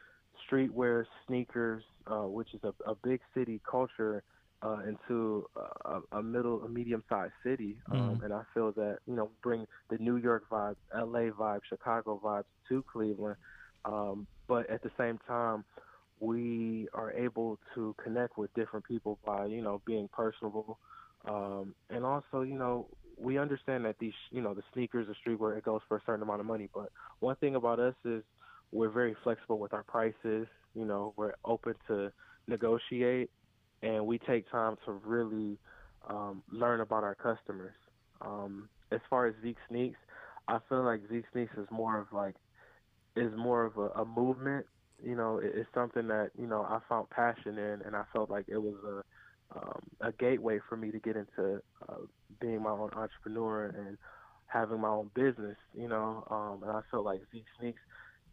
streetwear, 0.50 1.07
sneakers, 1.26 1.85
uh, 2.09 2.29
which 2.29 2.55
is 2.55 2.61
a, 2.65 2.75
a 2.91 2.97
big 3.05 3.21
city 3.35 3.61
culture, 3.71 4.25
uh, 4.62 4.81
into 4.88 5.47
a, 5.87 6.00
a 6.19 6.23
middle, 6.23 6.65
a 6.65 6.69
medium-sized 6.69 7.35
city. 7.45 7.79
Um, 7.91 8.19
Mhm. 8.19 8.23
And 8.23 8.35
I 8.35 8.43
feel 8.55 8.73
that 8.73 8.99
you 9.07 9.15
know, 9.15 9.31
bring 9.43 9.67
the 9.91 9.99
New 9.99 10.17
York 10.17 10.45
vibe, 10.50 10.76
LA 10.95 11.31
vibe, 11.31 11.61
Chicago 11.69 12.21
vibes 12.23 12.47
to 12.69 12.83
Cleveland. 12.93 13.37
Um, 13.85 14.26
but 14.49 14.69
at 14.71 14.83
the 14.83 14.91
same 14.99 15.19
time, 15.26 15.65
we 16.21 16.88
are 16.95 17.12
able 17.12 17.59
to 17.75 17.95
connect 18.03 18.38
with 18.38 18.53
different 18.55 18.85
people 18.87 19.19
by 19.25 19.47
you 19.47 19.62
know 19.62 19.83
being 19.87 20.09
personable, 20.12 20.79
um, 21.29 21.75
and 21.91 22.05
also 22.05 22.43
you 22.43 22.59
know 22.59 22.87
we 23.19 23.38
understand 23.38 23.85
that 23.85 23.97
these 23.99 24.12
you 24.31 24.41
know 24.41 24.55
the 24.55 24.62
sneakers, 24.73 25.07
the 25.07 25.15
streetwear, 25.31 25.57
it 25.57 25.65
goes 25.65 25.81
for 25.88 25.97
a 25.97 26.00
certain 26.07 26.23
amount 26.23 26.41
of 26.41 26.47
money. 26.47 26.69
But 26.75 26.91
one 27.21 27.37
thing 27.37 27.55
about 27.57 27.81
us 27.81 27.95
is 28.05 28.23
we're 28.73 28.91
very 28.91 29.17
flexible 29.23 29.59
with 29.59 29.73
our 29.73 29.85
prices. 29.85 30.47
You 30.75 30.85
know, 30.85 31.15
we're 31.17 31.33
open 31.45 31.75
to 31.88 32.12
negotiate, 32.47 33.31
and 33.83 34.07
we 34.07 34.19
take 34.19 34.50
time 34.50 34.76
to 34.85 34.93
really 34.93 35.59
um, 36.09 36.43
learn 36.50 36.81
about 36.81 37.05
our 37.05 37.15
customers. 37.15 37.75
Um, 38.21 38.69
as 38.93 39.00
far 39.11 39.26
as 39.26 39.35
Zeke 39.43 39.57
Sneaks, 39.69 39.99
I 40.49 40.59
feel 40.69 40.85
like 40.85 41.00
Zeke 41.11 41.25
Sneaks 41.33 41.55
is 41.59 41.67
more 41.71 41.99
of 41.99 42.07
like 42.12 42.37
is 43.16 43.32
more 43.37 43.64
of 43.64 43.76
a, 43.78 44.00
a 44.00 44.04
movement. 44.06 44.66
You 45.02 45.16
know, 45.16 45.38
it, 45.38 45.52
it's 45.54 45.70
something 45.75 46.08
that 46.08 46.30
you 46.38 46.46
know 46.46 46.62
I 46.62 46.78
found 46.88 47.11
passion 47.11 47.58
in, 47.58 47.82
and 47.87 47.96
I 47.96 48.04
felt 48.12 48.30
like 48.30 48.46
it 48.49 48.58
was 48.58 48.76
a 48.87 49.02
um, 49.58 49.80
a 50.00 50.12
gateway 50.12 50.58
for 50.68 50.76
me 50.76 50.90
to 50.92 51.00
get 51.00 51.16
into 51.16 51.61
uh, 51.88 51.96
being 52.40 52.62
my 52.62 52.70
own 52.70 52.90
entrepreneur 52.94 53.66
and 53.66 53.99
having 54.46 54.80
my 54.80 54.88
own 54.88 55.11
business. 55.14 55.56
You 55.75 55.88
know, 55.88 56.25
um, 56.30 56.62
and 56.62 56.73
I 56.73 56.80
felt 56.90 57.04
like 57.04 57.20
Zeke 57.32 57.44
Sneaks 57.58 57.80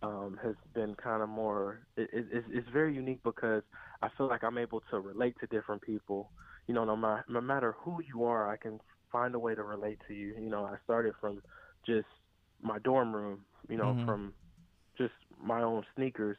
um, 0.04 0.38
has 0.44 0.56
been 0.74 0.96
kind 0.96 1.22
of 1.24 1.30
more. 1.30 1.80
It, 1.98 2.10
it, 2.14 2.26
it's, 2.32 2.48
it's 2.52 2.68
very 2.74 2.94
unique 2.96 3.22
because 3.24 3.64
I 4.02 4.10
feel 4.18 4.28
like 4.28 4.44
I'm 4.44 4.58
able 4.58 4.82
to 4.92 5.00
relate 5.00 5.36
to 5.40 5.48
different 5.48 5.82
people. 5.82 6.32
You 6.68 6.74
know, 6.76 6.86
no 6.86 6.96
matter 6.96 7.26
no 7.30 7.42
matter 7.42 7.76
who 7.84 8.00
you 8.14 8.24
are, 8.26 8.52
I 8.52 8.58
can 8.58 8.80
find 9.12 9.36
a 9.36 9.40
way 9.40 9.56
to 9.56 9.64
relate 9.64 10.00
to 10.08 10.14
you. 10.14 10.36
You 10.40 10.50
know, 10.50 10.66
I 10.66 10.76
started 10.84 11.14
from 11.20 11.42
just 11.86 12.08
my 12.62 12.80
dorm 12.80 13.16
room. 13.16 13.46
You 13.70 13.78
know, 13.78 13.96
Mhm. 13.96 14.06
from 14.06 14.34
just 14.98 15.14
my 15.42 15.62
own 15.62 15.84
sneakers, 15.96 16.38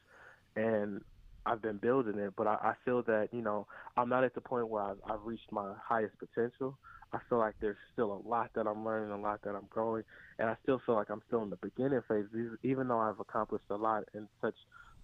and 0.57 1.01
I've 1.47 1.63
been 1.63 1.79
building 1.79 2.19
it. 2.19 2.35
But 2.37 2.47
I, 2.47 2.55
I 2.55 2.75
feel 2.85 3.03
that 3.05 3.29
you 3.33 3.43
know 3.43 3.67
I'm 3.97 4.09
not 4.09 4.25
at 4.25 4.35
the 4.35 4.41
point 4.41 4.69
where 4.69 4.83
I've, 4.83 4.99
I've 5.09 5.23
reached 5.25 5.51
my 5.53 5.75
highest 5.83 6.15
potential. 6.19 6.79
I 7.13 7.19
feel 7.29 7.39
like 7.39 7.55
there's 7.61 7.77
still 7.93 8.13
a 8.13 8.29
lot 8.29 8.51
that 8.55 8.67
I'm 8.67 8.85
learning, 8.85 9.13
a 9.13 9.21
lot 9.21 9.41
that 9.45 9.55
I'm 9.55 9.67
growing, 9.71 10.03
and 10.39 10.49
I 10.51 10.57
still 10.63 10.81
feel 10.85 10.97
like 10.97 11.11
I'm 11.11 11.23
still 11.29 11.43
in 11.43 11.51
the 11.51 11.59
beginning 11.63 12.01
phase. 12.09 12.25
Even 12.63 12.89
though 12.89 12.99
I've 12.99 13.21
accomplished 13.21 13.67
a 13.71 13.77
lot 13.77 14.03
in 14.15 14.27
such 14.41 14.57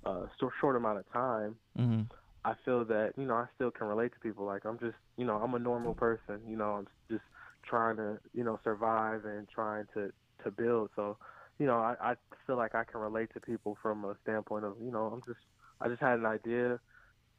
a 0.04 0.22
short, 0.40 0.52
short 0.60 0.76
amount 0.76 0.98
of 0.98 1.12
time, 1.12 1.56
hmm 1.76 2.00
I 2.42 2.54
feel 2.64 2.84
that 2.86 3.12
you 3.16 3.26
know 3.26 3.34
I 3.34 3.46
still 3.54 3.70
can 3.70 3.86
relate 3.86 4.12
to 4.14 4.20
people. 4.20 4.46
Like 4.46 4.64
I'm 4.64 4.78
just 4.78 4.96
you 5.16 5.24
know 5.26 5.36
I'm 5.36 5.54
a 5.54 5.58
normal 5.58 5.94
person. 5.94 6.40
You 6.48 6.56
know 6.56 6.70
I'm 6.78 6.86
just 7.10 7.22
trying 7.68 7.96
to 7.96 8.18
you 8.32 8.44
know 8.44 8.58
survive 8.64 9.24
and 9.26 9.46
trying 9.48 9.84
to 9.94 10.10
to 10.44 10.50
build. 10.50 10.90
So 10.96 11.18
you 11.60 11.66
know 11.66 11.76
I, 11.76 11.94
I 12.00 12.14
feel 12.46 12.56
like 12.56 12.74
I 12.74 12.82
can 12.82 13.00
relate 13.00 13.28
to 13.34 13.40
people 13.40 13.76
from 13.80 14.04
a 14.04 14.16
standpoint 14.22 14.64
of 14.64 14.74
you 14.82 14.90
know 14.90 15.04
I'm 15.12 15.20
just 15.24 15.38
I 15.80 15.88
just 15.88 16.00
had 16.00 16.18
an 16.18 16.26
idea. 16.26 16.80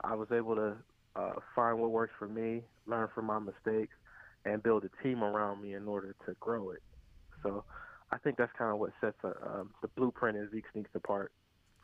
I 0.04 0.16
was 0.16 0.30
able 0.32 0.56
to 0.56 0.76
uh, 1.16 1.34
find 1.56 1.80
what 1.80 1.92
works 1.92 2.14
for 2.18 2.28
me, 2.28 2.62
learn 2.88 3.10
from 3.14 3.26
my 3.26 3.40
mistakes, 3.40 3.94
and 4.46 4.64
build 4.64 4.86
a 4.86 5.04
team 5.04 5.24
around 5.24 5.62
me 5.62 5.74
in 5.74 5.88
order 5.88 6.16
to 6.26 6.36
grow 6.40 6.72
it. 6.72 6.82
So 7.44 7.64
I 8.12 8.18
think 8.18 8.38
that's 8.38 8.52
kind 8.58 8.72
of 8.72 8.80
what 8.80 8.92
sets 9.00 9.18
a, 9.24 9.28
um, 9.28 9.72
the 9.82 9.90
blueprint 9.90 10.38
of 10.38 10.50
Zeke 10.52 10.66
Sneaks 10.72 10.90
apart 10.96 11.32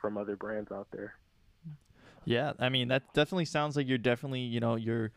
from 0.01 0.17
other 0.17 0.35
brands 0.35 0.71
out 0.71 0.87
there. 0.91 1.13
Yeah, 2.25 2.53
I 2.59 2.69
mean 2.69 2.87
that 2.89 3.13
definitely 3.13 3.45
sounds 3.45 3.75
like 3.75 3.87
you're 3.87 3.97
definitely 3.97 4.41
you 4.41 4.59
know 4.59 4.75
you're 4.75 5.11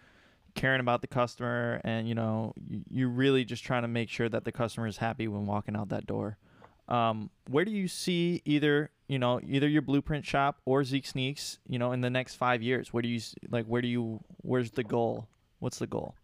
caring 0.55 0.81
about 0.81 1.01
the 1.01 1.07
customer 1.07 1.81
and 1.85 2.09
you 2.09 2.15
know 2.15 2.53
you're 2.91 3.09
really 3.09 3.45
just 3.45 3.63
trying 3.63 3.83
to 3.83 3.89
make 3.89 4.09
sure 4.09 4.29
that 4.29 4.45
the 4.45 4.53
customer 4.53 4.87
is 4.87 4.97
happy 4.99 5.29
when 5.29 5.47
walking 5.47 5.77
out 5.77 5.91
that 5.91 6.07
door. 6.07 6.39
Um, 6.91 7.31
where 7.49 7.65
do 7.65 7.71
you 7.71 7.87
see 7.87 8.43
either 8.45 8.91
you 9.07 9.19
know 9.19 9.41
either 9.47 9.69
your 9.69 9.83
blueprint 9.83 10.27
shop 10.27 10.61
or 10.65 10.83
Zeke 10.83 11.07
Sneaks 11.07 11.59
you 11.67 11.79
know 11.79 11.93
in 11.93 12.01
the 12.01 12.11
next 12.11 12.35
five 12.35 12.63
years? 12.63 12.93
Where 12.93 13.03
do 13.03 13.09
you 13.09 13.21
like 13.49 13.67
where 13.67 13.81
do 13.81 13.89
you 13.89 14.21
where's 14.43 14.73
the 14.73 14.85
goal? 14.85 15.29
What's 15.61 15.79
the 15.79 15.87
goal? 15.87 16.15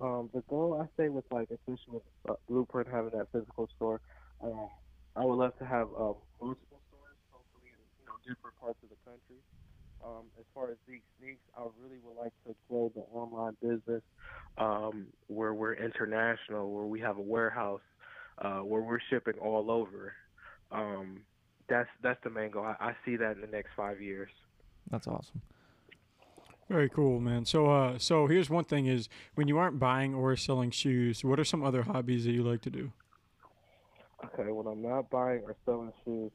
Um, 0.00 0.30
the 0.32 0.40
goal 0.48 0.80
I 0.82 0.88
say 1.00 1.10
with 1.10 1.24
like 1.30 1.50
especially 1.50 1.94
with 1.94 2.02
uh, 2.28 2.34
Blueprint 2.48 2.88
having 2.88 3.10
that 3.16 3.28
physical 3.32 3.68
store, 3.76 4.00
uh, 4.42 4.66
I 5.14 5.24
would 5.24 5.36
love 5.36 5.56
to 5.58 5.64
have 5.66 5.88
uh, 5.88 6.16
multiple 6.40 6.80
stores, 6.88 7.20
hopefully 7.30 7.68
in 7.68 7.84
you 8.00 8.06
know 8.06 8.16
different 8.26 8.58
parts 8.58 8.78
of 8.82 8.88
the 8.88 8.96
country. 9.04 9.36
Um, 10.04 10.24
as 10.40 10.44
far 10.54 10.70
as 10.70 10.76
Zeke 10.88 11.04
Sneaks, 11.20 11.42
I 11.56 11.62
really 11.80 11.98
would 12.02 12.20
like 12.20 12.32
to 12.46 12.56
grow 12.68 12.90
the 12.94 13.02
online 13.16 13.56
business 13.62 14.02
um, 14.58 15.06
where 15.28 15.54
we're 15.54 15.74
international, 15.74 16.72
where 16.72 16.86
we 16.86 16.98
have 17.00 17.18
a 17.18 17.22
warehouse, 17.22 17.82
uh, 18.38 18.60
where 18.60 18.82
we're 18.82 19.00
shipping 19.10 19.34
all 19.40 19.70
over. 19.70 20.14
Um, 20.70 21.20
that's 21.68 21.88
that's 22.02 22.22
the 22.24 22.30
main 22.30 22.50
goal. 22.50 22.64
I, 22.64 22.76
I 22.80 22.96
see 23.04 23.16
that 23.16 23.36
in 23.36 23.40
the 23.40 23.46
next 23.46 23.70
five 23.76 24.00
years. 24.00 24.30
That's 24.90 25.06
awesome. 25.06 25.42
Very 26.68 26.88
cool, 26.88 27.20
man. 27.20 27.44
So, 27.44 27.70
uh, 27.70 27.98
so 27.98 28.26
here's 28.26 28.48
one 28.48 28.64
thing: 28.64 28.86
is 28.86 29.08
when 29.34 29.48
you 29.48 29.58
aren't 29.58 29.78
buying 29.78 30.14
or 30.14 30.36
selling 30.36 30.70
shoes, 30.70 31.24
what 31.24 31.38
are 31.38 31.44
some 31.44 31.62
other 31.62 31.82
hobbies 31.82 32.24
that 32.24 32.32
you 32.32 32.42
like 32.42 32.62
to 32.62 32.70
do? 32.70 32.92
Okay, 34.24 34.50
when 34.50 34.66
I'm 34.66 34.82
not 34.82 35.10
buying 35.10 35.42
or 35.44 35.56
selling 35.64 35.92
shoes, 36.04 36.30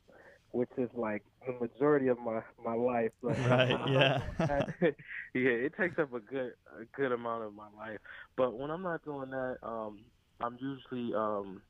which 0.52 0.70
is 0.78 0.90
like 0.94 1.24
the 1.46 1.54
majority 1.54 2.08
of 2.08 2.20
my 2.20 2.42
my 2.64 2.76
life. 2.76 3.12
But 3.24 3.38
Right, 3.48 3.70
yeah. 3.90 4.22
yeah, 5.34 5.52
it 5.66 5.74
takes 5.78 5.98
up 5.98 6.14
a 6.14 6.20
good 6.20 6.54
a 6.80 6.86
good 6.96 7.12
amount 7.12 7.44
of 7.44 7.54
my 7.54 7.68
life. 7.78 8.00
But 8.36 8.58
when 8.58 8.70
I'm 8.70 8.84
not 8.84 9.04
doing 9.06 9.30
that, 9.32 9.58
um, 9.64 10.00
I'm 10.42 10.58
usually 10.60 11.14
um, 11.16 11.62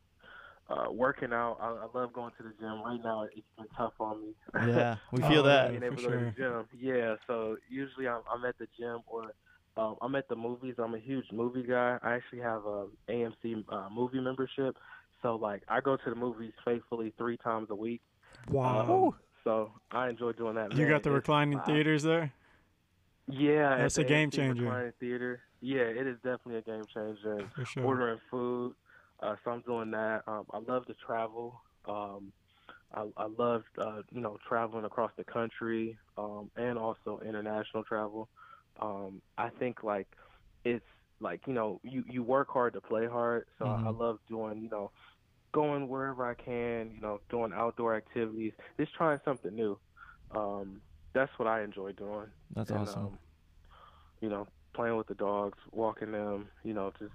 uh, 0.70 0.92
working 0.92 1.32
out. 1.34 1.58
I, 1.62 1.68
I 1.70 1.88
love 1.98 2.14
going 2.14 2.32
to 2.38 2.44
the 2.44 2.54
gym. 2.60 2.82
Right 2.84 3.00
now, 3.04 3.24
it's 3.24 3.46
been 3.58 3.68
tough 3.76 3.94
on 4.00 4.22
me. 4.22 4.34
Yeah, 4.56 4.96
we 5.12 5.22
feel 5.30 5.40
Oh, 5.42 5.44
that. 5.44 5.70
being 5.70 5.82
for 5.82 5.86
able 5.88 5.96
to 5.98 6.04
go 6.04 6.10
to 6.12 6.18
the 6.26 6.34
sure. 6.38 6.66
gym. 6.72 6.80
Yeah, 6.80 7.16
so 7.26 7.58
usually 7.70 8.08
I'm, 8.08 8.22
I'm 8.34 8.44
at 8.46 8.58
the 8.58 8.68
gym 8.78 9.00
or 9.08 9.32
um, 9.78 9.96
I'm 10.02 10.16
at 10.16 10.28
the 10.28 10.36
movies. 10.36 10.76
I'm 10.80 10.94
a 10.96 11.00
huge 11.00 11.26
movie 11.32 11.64
guy. 11.64 11.98
I 12.02 12.16
actually 12.16 12.40
have 12.42 12.66
a 12.66 12.88
AMC 13.10 13.64
uh, 13.70 13.90
movie 13.92 14.20
membership. 14.20 14.76
So 15.22 15.36
like 15.36 15.64
I 15.68 15.80
go 15.82 15.96
to 15.98 16.10
the 16.10 16.16
movies 16.16 16.54
faithfully 16.66 17.14
three 17.18 17.38
times 17.38 17.68
a 17.70 17.76
week. 17.76 18.02
Wow. 18.50 19.08
Um, 19.14 19.20
so 19.44 19.72
I 19.92 20.10
enjoy 20.10 20.34
doing 20.34 20.56
that. 20.56 20.74
you 20.74 20.80
Man, 20.84 20.90
got 20.90 21.04
the 21.04 21.10
it's- 21.10 21.16
reclining 21.16 21.60
uh, 21.60 21.66
theaters 21.66 22.04
there. 22.04 22.34
Yeah, 23.30 23.78
That's 23.78 23.98
a 23.98 24.04
game 24.06 24.30
AMC 24.30 24.34
changer. 24.36 24.64
reclining 24.64 24.94
Theater. 25.02 25.42
Yeah, 25.60 25.82
it 25.82 26.08
is 26.08 26.16
definitely 26.24 26.58
a 26.58 26.62
game 26.62 26.84
changer. 26.94 27.46
For 27.56 27.66
sure. 27.66 27.84
ordering 27.84 28.20
food. 28.32 28.74
Uh, 29.22 29.36
so 29.44 29.52
I'm 29.52 29.62
doing 29.62 29.92
that. 29.92 30.22
Um, 30.28 30.46
I 30.52 30.60
love 30.60 30.86
to 30.88 30.94
travel. 31.06 31.62
Um, 31.88 32.32
I, 32.94 33.06
I 33.18 33.28
love 33.38 33.64
uh, 33.80 34.02
you 34.12 34.22
know 34.22 34.38
traveling 34.48 34.86
across 34.86 35.12
the 35.18 35.24
country 35.26 35.98
um, 36.18 36.50
and 36.56 36.78
also 36.78 37.20
international 37.26 37.84
travel. 37.84 38.30
Um, 38.82 39.22
I 39.38 39.50
think 39.60 39.84
like 39.84 40.08
it's 40.64 40.86
like 41.20 41.42
you 41.48 41.54
know 41.54 41.80
you 41.84 42.04
you 42.08 42.24
work 42.24 42.50
hard 42.50 42.74
to 42.74 42.82
play 42.82 43.08
hard. 43.08 43.46
So 43.60 43.66
I, 43.66 43.88
I 43.88 43.90
love 43.90 44.18
doing 44.30 44.62
you 44.62 44.70
know 44.70 44.92
going 45.54 45.88
wherever 45.88 46.26
I 46.30 46.36
can. 46.36 46.92
You 46.94 47.02
know 47.02 47.20
doing 47.30 47.52
outdoor 47.54 47.96
activities. 47.96 48.54
Just 48.80 48.94
trying 48.96 49.20
something 49.26 49.54
new. 49.56 49.78
Um, 50.36 50.82
that's 51.14 51.32
what 51.38 51.48
I 51.48 51.64
enjoy 51.64 51.94
doing. 51.94 52.28
That's 52.56 52.70
And, 52.70 52.80
awesome. 52.80 53.04
um, 53.06 53.20
you 54.22 54.30
know, 54.30 54.48
playing 54.76 54.98
with 54.98 55.08
the 55.08 55.16
dogs, 55.16 55.58
walking 55.72 56.12
them. 56.12 56.50
You 56.64 56.74
know, 56.74 56.92
just 57.00 57.14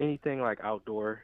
anything 0.00 0.40
like 0.40 0.58
outdoor. 0.62 1.20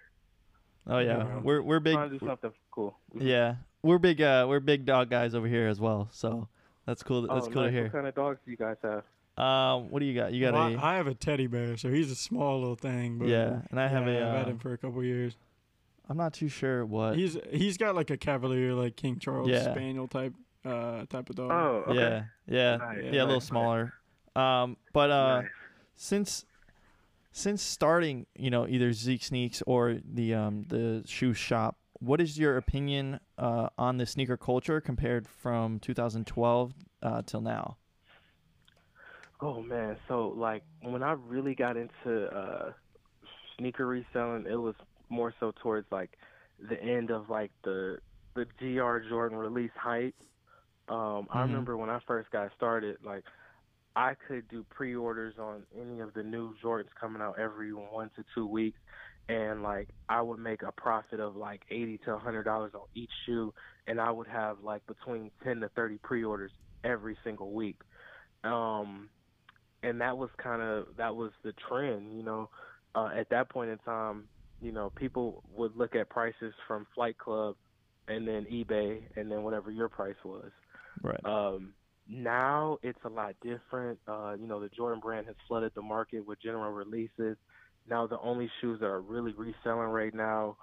Oh 0.87 0.99
yeah, 0.99 1.19
yeah. 1.19 1.39
we're 1.39 1.63
we're 1.63 1.81
big. 1.81 1.95
Trying 1.95 2.11
to 2.11 2.19
do 2.19 2.27
something 2.27 2.53
cool. 2.71 2.97
Yeah, 3.19 3.57
we're 3.83 3.99
big. 3.99 4.21
Uh, 4.21 4.47
we're 4.49 4.61
big 4.61 4.85
dog 4.87 5.11
guys 5.11 5.35
over 5.35 5.47
here 5.47 5.69
as 5.69 5.81
well. 5.81 6.09
So 6.13 6.49
that's 6.87 7.03
cool. 7.03 7.23
That's 7.23 7.47
oh, 7.47 7.51
cool 7.51 7.63
nice. 7.63 7.69
to 7.69 7.73
hear. 7.73 7.83
What 7.85 7.93
kind 7.93 8.07
of 8.07 8.15
dogs 8.15 8.39
do 8.45 8.51
you 8.51 8.57
guys 8.57 8.77
have? 8.83 9.05
Um, 9.39 9.91
what 9.91 10.01
do 10.01 10.05
you 10.05 10.15
got? 10.15 10.33
You 10.33 10.41
got 10.45 10.53
Well, 10.55 10.75
a 10.75 10.77
I, 10.77 10.93
I 10.93 10.97
have 10.97 11.07
a 11.07 11.15
teddy 11.15 11.47
bear, 11.47 11.77
so 11.77 11.89
he's 11.89 12.11
a 12.11 12.15
small 12.15 12.61
little 12.61 12.77
thing. 12.77 13.19
But 13.19 13.29
yeah, 13.29 13.61
and 13.71 13.81
I 13.81 13.89
have 13.89 14.07
yeah, 14.07 14.15
a. 14.15 14.29
I've 14.29 14.37
had 14.39 14.47
Uh, 14.47 14.51
him 14.51 14.59
for 14.59 14.73
a 14.73 14.79
couple 14.79 15.03
years. 15.03 15.37
I'm 16.09 16.17
not 16.19 16.35
too 16.35 16.49
sure 16.49 16.85
what. 16.85 17.17
He's 17.17 17.39
he's 17.51 17.79
got 17.79 17.95
like 17.95 18.11
a 18.11 18.17
Cavalier, 18.17 18.75
like 18.75 18.97
King 18.97 19.19
Charles 19.19 19.49
Yeah. 19.49 19.73
Spaniel 19.73 20.07
type 20.09 20.35
uh 20.65 21.07
type 21.07 21.31
of 21.31 21.37
dog. 21.37 21.51
Oh, 21.51 21.85
okay. 21.91 21.99
Yeah, 21.99 22.25
yeah, 22.47 22.77
Nice, 22.77 22.99
yeah, 23.05 23.11
a 23.11 23.25
little 23.25 23.35
nice, 23.37 23.45
smaller. 23.45 23.95
Um, 24.37 24.77
but 24.93 25.11
uh, 25.11 25.41
Nice. 25.43 25.51
since 25.95 26.45
since 27.33 27.63
starting, 27.63 28.27
you 28.37 28.51
know, 28.51 28.67
either 28.69 28.93
Zeke 28.93 29.23
Sneaks 29.25 29.63
or 29.67 29.99
the 30.05 30.35
um 30.35 30.65
the 30.69 31.03
shoe 31.07 31.35
shop, 31.35 31.77
what 31.99 32.21
is 32.21 32.39
your 32.39 32.57
opinion 32.57 33.21
uh, 33.39 33.69
on 33.79 33.97
the 33.97 34.07
sneaker 34.07 34.37
culture 34.37 34.81
compared 34.81 35.27
from 35.27 35.79
2012 35.81 36.73
uh, 37.03 37.23
till 37.25 37.41
now? 37.41 37.77
Oh 39.41 39.61
man, 39.63 39.97
so 40.07 40.29
like 40.37 40.63
when 40.83 41.03
I 41.03 41.13
really 41.13 41.55
got 41.55 41.77
into 41.77 42.27
uh, 42.27 42.73
sneaker 43.57 43.87
reselling, 43.87 44.47
it 44.49 44.57
was 44.57 44.75
more 45.09 45.35
so 45.41 45.53
towards 45.63 45.87
like 45.91 46.11
the 46.69 46.81
end 46.81 47.11
of 47.11 47.31
like 47.31 47.51
the 47.65 47.99
the 48.35 48.47
GR 48.59 49.09
Jordan 49.09 49.39
release 49.39 49.73
hype. 49.77 50.15
Um, 50.89 50.97
mm-hmm. 50.97 51.39
I 51.39 51.43
remember 51.43 51.77
when 51.77 51.91
I 51.91 51.99
first 52.07 52.31
got 52.31 52.51
started, 52.57 52.99
like 53.05 53.25
I 53.95 54.15
could 54.27 54.49
do 54.49 54.65
pre-orders 54.71 55.35
on 55.39 55.63
any 55.79 56.01
of 56.01 56.15
the 56.15 56.23
new 56.23 56.55
Jordans 56.63 56.87
coming 56.99 57.23
out 57.23 57.39
every 57.39 57.73
one 57.73 58.11
to 58.17 58.25
two 58.35 58.47
weeks, 58.47 58.79
and 59.29 59.63
like 59.63 59.89
I 60.09 60.23
would 60.23 60.39
make 60.39 60.63
a 60.63 60.73
profit 60.73 61.21
of 61.21 61.37
like 61.37 61.63
eighty 61.71 61.99
to 62.05 62.15
a 62.15 62.19
hundred 62.19 62.45
dollars 62.45 62.73
on 62.75 62.83
each 62.95 63.11
shoe, 63.27 63.53
and 63.87 64.01
I 64.01 64.11
would 64.11 64.29
have 64.29 64.59
like 64.63 64.87
between 64.87 65.31
ten 65.45 65.61
to 65.61 65.69
thirty 65.71 65.99
pre-orders 65.99 66.53
every 66.85 67.17
single 67.25 67.53
week. 67.53 67.77
Um, 68.45 69.09
and 69.83 70.01
that 70.01 70.17
was 70.17 70.31
kind 70.43 70.63
of 70.63 70.87
that 70.97 71.15
was 71.15 71.33
the 71.45 71.53
trend, 71.69 72.17
you 72.17 72.23
know. 72.23 72.49
Uh, 72.95 73.09
at 73.17 73.29
that 73.31 73.49
point 73.49 73.71
in 73.71 73.79
time, 73.79 74.25
you 74.61 74.71
know, 74.71 74.93
people 74.97 75.43
would 75.55 75.77
look 75.77 75.95
at 75.95 76.09
prices 76.11 76.53
from 76.69 76.87
Flight 76.95 77.17
Club 77.19 77.57
and 78.09 78.27
then 78.27 78.47
eBay 78.53 79.01
and 79.17 79.31
then 79.31 79.43
whatever 79.43 79.71
your 79.71 79.89
price 79.89 80.17
was. 80.25 80.51
Right. 81.03 81.21
Um, 81.25 81.75
now 82.09 82.79
it's 82.83 82.99
a 83.05 83.09
lot 83.09 83.35
different. 83.43 83.99
Uh, 84.07 84.35
you 84.39 84.47
know, 84.47 84.61
the 84.61 84.69
Jordan 84.69 85.01
brand 85.01 85.27
has 85.27 85.37
flooded 85.47 85.73
the 85.75 85.83
market 85.83 86.27
with 86.27 86.41
general 86.43 86.71
releases. 86.73 87.37
Now 87.89 88.07
the 88.07 88.19
only 88.21 88.51
shoes 88.61 88.81
that 88.81 88.87
are 88.87 89.01
really 89.01 89.33
reselling 89.33 89.89
right 89.89 90.15
now 90.15 90.57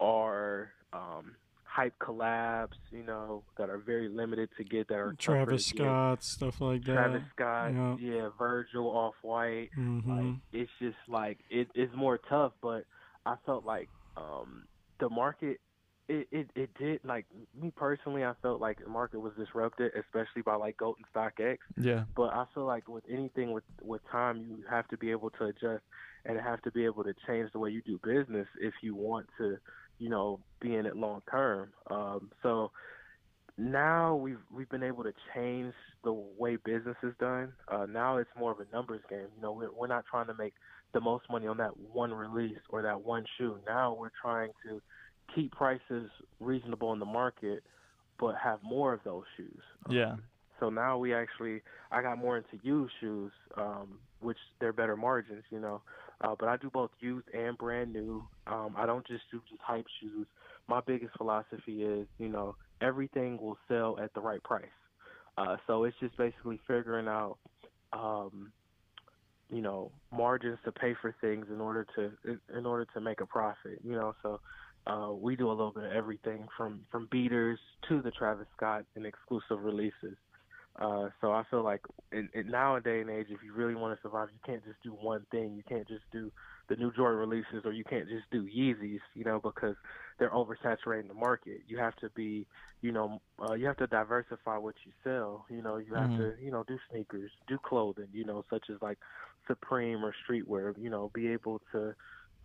are 0.00 0.72
um, 0.92 1.36
hype 1.64 1.94
collabs, 1.98 2.76
you 2.90 3.02
know, 3.02 3.42
that 3.58 3.68
are 3.68 3.78
very 3.78 4.08
limited 4.08 4.48
to 4.56 4.64
get 4.64 4.88
that 4.88 4.94
are 4.94 5.14
Travis 5.18 5.66
Scott 5.66 6.24
stuff 6.24 6.60
like 6.60 6.84
that. 6.84 6.92
Travis 6.92 7.22
Scott, 7.34 7.72
yeah, 7.72 7.96
yeah 7.98 8.28
Virgil 8.38 8.86
Off 8.86 9.14
White. 9.22 9.70
Mm-hmm. 9.78 10.10
Like 10.10 10.36
it's 10.52 10.70
just 10.80 10.96
like 11.08 11.38
it, 11.50 11.68
it's 11.74 11.94
more 11.94 12.18
tough, 12.28 12.52
but 12.62 12.84
I 13.24 13.36
felt 13.44 13.64
like 13.64 13.88
um, 14.16 14.64
the 15.00 15.10
market 15.10 15.60
it, 16.08 16.28
it 16.30 16.50
it 16.54 16.70
did 16.78 17.00
like 17.04 17.26
me 17.60 17.72
personally 17.74 18.24
I 18.24 18.32
felt 18.42 18.60
like 18.60 18.78
the 18.82 18.88
market 18.88 19.20
was 19.20 19.32
disrupted, 19.38 19.92
especially 19.94 20.42
by 20.42 20.54
like 20.54 20.76
Goat 20.76 20.98
and 20.98 21.30
X. 21.40 21.62
Yeah. 21.76 22.04
But 22.14 22.32
I 22.32 22.44
feel 22.54 22.64
like 22.64 22.88
with 22.88 23.04
anything 23.10 23.52
with 23.52 23.64
with 23.82 24.02
time 24.10 24.46
you 24.48 24.64
have 24.70 24.86
to 24.88 24.96
be 24.96 25.10
able 25.10 25.30
to 25.30 25.46
adjust 25.46 25.82
and 26.24 26.38
have 26.40 26.62
to 26.62 26.70
be 26.70 26.84
able 26.84 27.04
to 27.04 27.14
change 27.26 27.50
the 27.52 27.58
way 27.58 27.70
you 27.70 27.82
do 27.82 28.00
business 28.02 28.46
if 28.60 28.74
you 28.82 28.94
want 28.94 29.26
to, 29.38 29.56
you 29.98 30.08
know, 30.08 30.40
be 30.60 30.74
in 30.74 30.86
it 30.86 30.96
long 30.96 31.22
term. 31.30 31.70
Um, 31.90 32.30
so 32.42 32.70
now 33.58 34.14
we've 34.14 34.38
we've 34.54 34.68
been 34.68 34.82
able 34.82 35.04
to 35.04 35.12
change 35.34 35.74
the 36.04 36.12
way 36.12 36.56
business 36.56 36.96
is 37.02 37.14
done. 37.18 37.52
Uh, 37.68 37.86
now 37.86 38.18
it's 38.18 38.30
more 38.38 38.52
of 38.52 38.60
a 38.60 38.66
numbers 38.72 39.02
game. 39.08 39.26
You 39.36 39.42
know, 39.42 39.52
we're 39.52 39.72
we're 39.72 39.86
not 39.86 40.04
trying 40.08 40.26
to 40.26 40.34
make 40.34 40.54
the 40.92 41.00
most 41.00 41.24
money 41.30 41.46
on 41.46 41.56
that 41.58 41.76
one 41.76 42.12
release 42.12 42.58
or 42.70 42.82
that 42.82 43.02
one 43.02 43.24
shoe. 43.36 43.58
Now 43.66 43.96
we're 43.98 44.12
trying 44.22 44.50
to 44.68 44.80
keep 45.34 45.52
prices 45.52 46.10
reasonable 46.40 46.92
in 46.92 46.98
the 46.98 47.04
market, 47.06 47.62
but 48.18 48.34
have 48.42 48.60
more 48.62 48.92
of 48.92 49.00
those 49.04 49.24
shoes. 49.36 49.62
Yeah. 49.88 50.12
Um, 50.12 50.22
so 50.58 50.70
now 50.70 50.96
we 50.96 51.12
actually, 51.12 51.60
I 51.90 52.00
got 52.00 52.16
more 52.16 52.38
into 52.38 52.58
used 52.62 52.92
shoes, 53.00 53.32
um, 53.56 53.98
which 54.20 54.38
they're 54.58 54.72
better 54.72 54.96
margins, 54.96 55.44
you 55.50 55.60
know. 55.60 55.82
Uh, 56.22 56.34
but 56.38 56.48
I 56.48 56.56
do 56.56 56.70
both 56.70 56.90
used 57.00 57.28
and 57.34 57.58
brand 57.58 57.92
new. 57.92 58.24
Um, 58.46 58.74
I 58.76 58.86
don't 58.86 59.06
just 59.06 59.24
do 59.30 59.40
just 59.50 59.60
hype 59.60 59.84
shoes. 60.00 60.26
My 60.66 60.80
biggest 60.86 61.14
philosophy 61.16 61.82
is, 61.82 62.06
you 62.18 62.28
know, 62.28 62.56
everything 62.80 63.38
will 63.38 63.58
sell 63.68 63.98
at 64.02 64.14
the 64.14 64.20
right 64.20 64.42
price. 64.42 64.64
Uh, 65.36 65.56
so 65.66 65.84
it's 65.84 65.96
just 66.00 66.16
basically 66.16 66.58
figuring 66.66 67.06
out, 67.06 67.36
um, 67.92 68.50
you 69.50 69.60
know, 69.60 69.92
margins 70.10 70.58
to 70.64 70.72
pay 70.72 70.94
for 71.00 71.14
things 71.20 71.46
in 71.52 71.60
order 71.60 71.86
to 71.94 72.10
in 72.56 72.66
order 72.66 72.86
to 72.94 73.00
make 73.00 73.20
a 73.20 73.26
profit. 73.26 73.78
You 73.84 73.92
know, 73.92 74.14
so 74.22 74.40
uh, 74.86 75.12
we 75.12 75.36
do 75.36 75.48
a 75.48 75.52
little 75.52 75.72
bit 75.72 75.84
of 75.84 75.92
everything 75.92 76.46
from 76.56 76.80
from 76.90 77.08
beaters 77.10 77.58
to 77.88 78.02
the 78.02 78.10
Travis 78.10 78.46
Scott 78.56 78.84
and 78.94 79.04
exclusive 79.04 79.62
releases. 79.62 80.16
Uh, 80.78 81.08
so 81.20 81.32
I 81.32 81.42
feel 81.50 81.62
like 81.62 81.80
in, 82.12 82.28
in 82.34 82.50
nowadays 82.50 83.06
and 83.08 83.10
age, 83.10 83.28
if 83.30 83.42
you 83.42 83.54
really 83.54 83.74
want 83.74 83.96
to 83.96 84.02
survive, 84.02 84.28
you 84.30 84.38
can't 84.44 84.62
just 84.64 84.76
do 84.82 84.90
one 84.90 85.24
thing. 85.30 85.54
You 85.56 85.62
can't 85.66 85.88
just 85.88 86.04
do 86.12 86.30
the 86.68 86.76
new 86.76 86.92
Jordan 86.92 87.18
releases, 87.18 87.64
or 87.64 87.72
you 87.72 87.84
can't 87.84 88.06
just 88.08 88.24
do 88.30 88.44
Yeezys, 88.44 89.00
you 89.14 89.24
know, 89.24 89.40
because 89.42 89.76
they're 90.18 90.30
oversaturating 90.30 91.08
the 91.08 91.14
market. 91.14 91.62
You 91.66 91.78
have 91.78 91.96
to 91.96 92.10
be, 92.10 92.46
you 92.82 92.92
know, 92.92 93.22
uh, 93.40 93.54
you 93.54 93.66
have 93.66 93.78
to 93.78 93.86
diversify 93.86 94.58
what 94.58 94.74
you 94.84 94.92
sell. 95.02 95.46
You 95.48 95.62
know, 95.62 95.78
you 95.78 95.94
have 95.94 96.10
mm-hmm. 96.10 96.18
to, 96.18 96.34
you 96.42 96.50
know, 96.50 96.64
do 96.68 96.78
sneakers, 96.90 97.30
do 97.48 97.58
clothing, 97.58 98.08
you 98.12 98.24
know, 98.24 98.44
such 98.50 98.64
as 98.68 98.76
like 98.82 98.98
Supreme 99.46 100.04
or 100.04 100.14
streetwear. 100.28 100.74
You 100.78 100.90
know, 100.90 101.10
be 101.14 101.28
able 101.28 101.62
to 101.72 101.94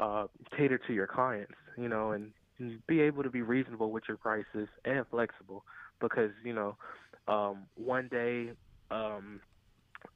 uh, 0.01 0.25
cater 0.57 0.79
to 0.87 0.93
your 0.93 1.07
clients, 1.07 1.53
you 1.77 1.87
know, 1.87 2.11
and, 2.11 2.31
and 2.59 2.85
be 2.87 2.99
able 2.99 3.23
to 3.23 3.29
be 3.29 3.41
reasonable 3.41 3.91
with 3.91 4.03
your 4.07 4.17
prices 4.17 4.67
and 4.83 5.05
flexible 5.09 5.63
because, 6.01 6.31
you 6.43 6.53
know, 6.53 6.75
um, 7.27 7.67
one 7.75 8.09
day 8.11 8.51
um, 8.89 9.39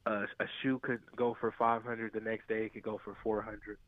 a, 0.04 0.10
a 0.10 0.46
shoe 0.62 0.80
could 0.82 1.00
go 1.16 1.36
for 1.40 1.54
500, 1.58 2.12
the 2.12 2.20
next 2.20 2.48
day 2.48 2.66
it 2.66 2.74
could 2.74 2.82
go 2.82 3.00
for 3.04 3.16
400. 3.22 3.78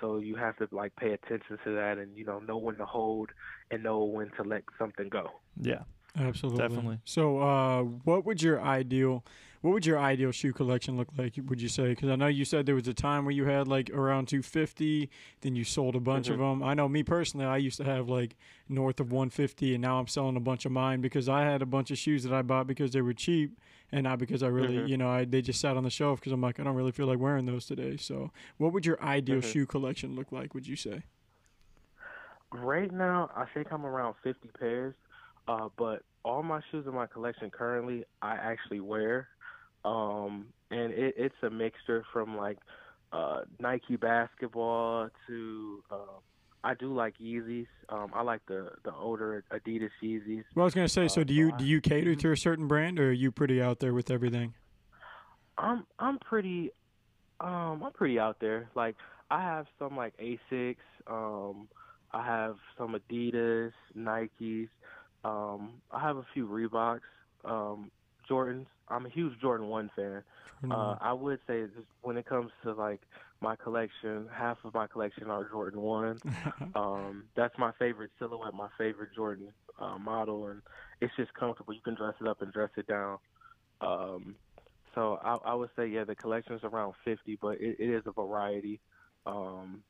So 0.00 0.18
you 0.18 0.36
have 0.36 0.56
to 0.56 0.68
like 0.72 0.94
pay 0.96 1.12
attention 1.12 1.58
to 1.64 1.74
that 1.74 1.98
and 1.98 2.16
you 2.16 2.24
know 2.24 2.40
know 2.40 2.56
when 2.56 2.76
to 2.76 2.84
hold 2.84 3.30
and 3.70 3.82
know 3.82 4.02
when 4.04 4.30
to 4.36 4.42
let 4.42 4.62
something 4.78 5.08
go. 5.08 5.28
Yeah. 5.60 5.82
Absolutely. 6.18 6.58
Definitely. 6.58 6.98
So, 7.04 7.38
uh, 7.38 7.82
what 7.82 8.26
would 8.26 8.42
your 8.42 8.60
ideal 8.60 9.24
what 9.62 9.72
would 9.72 9.86
your 9.86 9.98
ideal 9.98 10.32
shoe 10.32 10.52
collection 10.52 10.96
look 10.96 11.08
like? 11.16 11.34
Would 11.46 11.62
you 11.62 11.68
say? 11.68 11.90
Because 11.90 12.10
I 12.10 12.16
know 12.16 12.26
you 12.26 12.44
said 12.44 12.66
there 12.66 12.74
was 12.74 12.88
a 12.88 12.94
time 12.94 13.24
where 13.24 13.32
you 13.32 13.44
had 13.44 13.68
like 13.68 13.90
around 13.90 14.26
250, 14.26 15.08
then 15.40 15.54
you 15.54 15.62
sold 15.62 15.94
a 15.94 16.00
bunch 16.00 16.26
mm-hmm. 16.26 16.34
of 16.34 16.38
them. 16.40 16.62
I 16.64 16.74
know 16.74 16.88
me 16.88 17.04
personally, 17.04 17.46
I 17.46 17.58
used 17.58 17.76
to 17.76 17.84
have 17.84 18.08
like 18.08 18.36
north 18.68 18.98
of 18.98 19.12
150, 19.12 19.74
and 19.74 19.82
now 19.82 20.00
I'm 20.00 20.08
selling 20.08 20.36
a 20.36 20.40
bunch 20.40 20.66
of 20.66 20.72
mine 20.72 21.00
because 21.00 21.28
I 21.28 21.42
had 21.42 21.62
a 21.62 21.66
bunch 21.66 21.92
of 21.92 21.98
shoes 21.98 22.24
that 22.24 22.32
I 22.32 22.42
bought 22.42 22.66
because 22.66 22.90
they 22.90 23.02
were 23.02 23.12
cheap, 23.12 23.56
and 23.92 24.02
not 24.02 24.18
because 24.18 24.42
I 24.42 24.48
really, 24.48 24.78
mm-hmm. 24.78 24.88
you 24.88 24.96
know, 24.96 25.08
I, 25.08 25.24
they 25.24 25.40
just 25.40 25.60
sat 25.60 25.76
on 25.76 25.84
the 25.84 25.90
shelf 25.90 26.18
because 26.18 26.32
I'm 26.32 26.40
like 26.40 26.58
I 26.58 26.64
don't 26.64 26.74
really 26.74 26.92
feel 26.92 27.06
like 27.06 27.20
wearing 27.20 27.46
those 27.46 27.64
today. 27.64 27.96
So, 27.96 28.32
what 28.58 28.72
would 28.72 28.84
your 28.84 29.00
ideal 29.00 29.36
mm-hmm. 29.36 29.48
shoe 29.48 29.66
collection 29.66 30.16
look 30.16 30.32
like? 30.32 30.54
Would 30.54 30.66
you 30.66 30.76
say? 30.76 31.04
Right 32.50 32.92
now, 32.92 33.30
I 33.36 33.46
think 33.54 33.68
I'm 33.70 33.86
around 33.86 34.16
50 34.24 34.48
pairs, 34.58 34.94
uh, 35.46 35.68
but 35.78 36.02
all 36.24 36.42
my 36.42 36.60
shoes 36.70 36.84
in 36.86 36.94
my 36.94 37.06
collection 37.06 37.48
currently 37.50 38.04
I 38.20 38.34
actually 38.34 38.80
wear. 38.80 39.28
Um, 39.84 40.46
and 40.70 40.92
it, 40.92 41.14
it's 41.16 41.34
a 41.42 41.50
mixture 41.50 42.04
from 42.12 42.36
like 42.36 42.58
uh, 43.12 43.42
Nike 43.58 43.96
basketball 43.96 45.08
to 45.26 45.82
uh, 45.90 45.96
I 46.64 46.74
do 46.74 46.94
like 46.94 47.14
Yeezys. 47.18 47.66
Um, 47.88 48.12
I 48.14 48.22
like 48.22 48.40
the 48.46 48.70
the 48.84 48.94
older 48.94 49.44
Adidas 49.50 49.90
Yeezys. 50.02 50.44
Well, 50.54 50.62
I 50.62 50.66
was 50.66 50.74
gonna 50.74 50.88
say, 50.88 51.08
so 51.08 51.22
uh, 51.22 51.24
do 51.24 51.34
you 51.34 51.52
do 51.58 51.64
you 51.64 51.80
cater 51.80 52.14
to 52.14 52.32
a 52.32 52.36
certain 52.36 52.68
brand, 52.68 53.00
or 53.00 53.08
are 53.08 53.12
you 53.12 53.32
pretty 53.32 53.60
out 53.60 53.80
there 53.80 53.92
with 53.92 54.10
everything? 54.10 54.54
I'm 55.58 55.86
I'm 55.98 56.18
pretty 56.18 56.70
um 57.40 57.82
I'm 57.84 57.92
pretty 57.92 58.18
out 58.18 58.38
there. 58.40 58.70
Like 58.74 58.96
I 59.30 59.42
have 59.42 59.66
some 59.78 59.96
like 59.96 60.14
Asics, 60.18 60.76
um, 61.06 61.68
I 62.12 62.24
have 62.24 62.56
some 62.78 62.94
Adidas, 62.94 63.72
Nikes, 63.96 64.68
um, 65.24 65.80
I 65.90 66.00
have 66.00 66.16
a 66.16 66.26
few 66.32 66.46
Reeboks, 66.46 67.00
um, 67.44 67.90
Jordans. 68.28 68.66
I'm 68.88 69.06
a 69.06 69.08
huge 69.08 69.38
Jordan 69.40 69.68
One 69.68 69.90
fan. 69.96 70.22
Uh, 70.70 70.96
I 71.00 71.12
would 71.12 71.40
say 71.46 71.64
when 72.02 72.16
it 72.16 72.26
comes 72.26 72.52
to 72.62 72.72
like 72.72 73.00
my 73.40 73.56
collection, 73.56 74.28
half 74.32 74.58
of 74.64 74.74
my 74.74 74.86
collection 74.86 75.28
are 75.28 75.48
Jordan 75.48 75.80
One. 75.80 76.20
um, 76.74 77.24
that's 77.34 77.56
my 77.58 77.72
favorite 77.78 78.10
silhouette, 78.18 78.54
my 78.54 78.68
favorite 78.78 79.10
Jordan 79.14 79.48
uh, 79.80 79.98
model, 79.98 80.46
and 80.46 80.62
it's 81.00 81.14
just 81.16 81.34
comfortable. 81.34 81.74
You 81.74 81.80
can 81.80 81.94
dress 81.94 82.14
it 82.20 82.28
up 82.28 82.42
and 82.42 82.52
dress 82.52 82.70
it 82.76 82.86
down. 82.86 83.18
Um, 83.80 84.36
so 84.94 85.18
I, 85.22 85.36
I 85.44 85.54
would 85.54 85.70
say, 85.76 85.86
yeah, 85.86 86.04
the 86.04 86.14
collection 86.14 86.54
is 86.54 86.62
around 86.62 86.94
50, 87.04 87.38
but 87.40 87.60
it, 87.60 87.76
it 87.80 87.90
is 87.90 88.02
a 88.06 88.12
variety. 88.12 88.80
Um, 89.26 89.82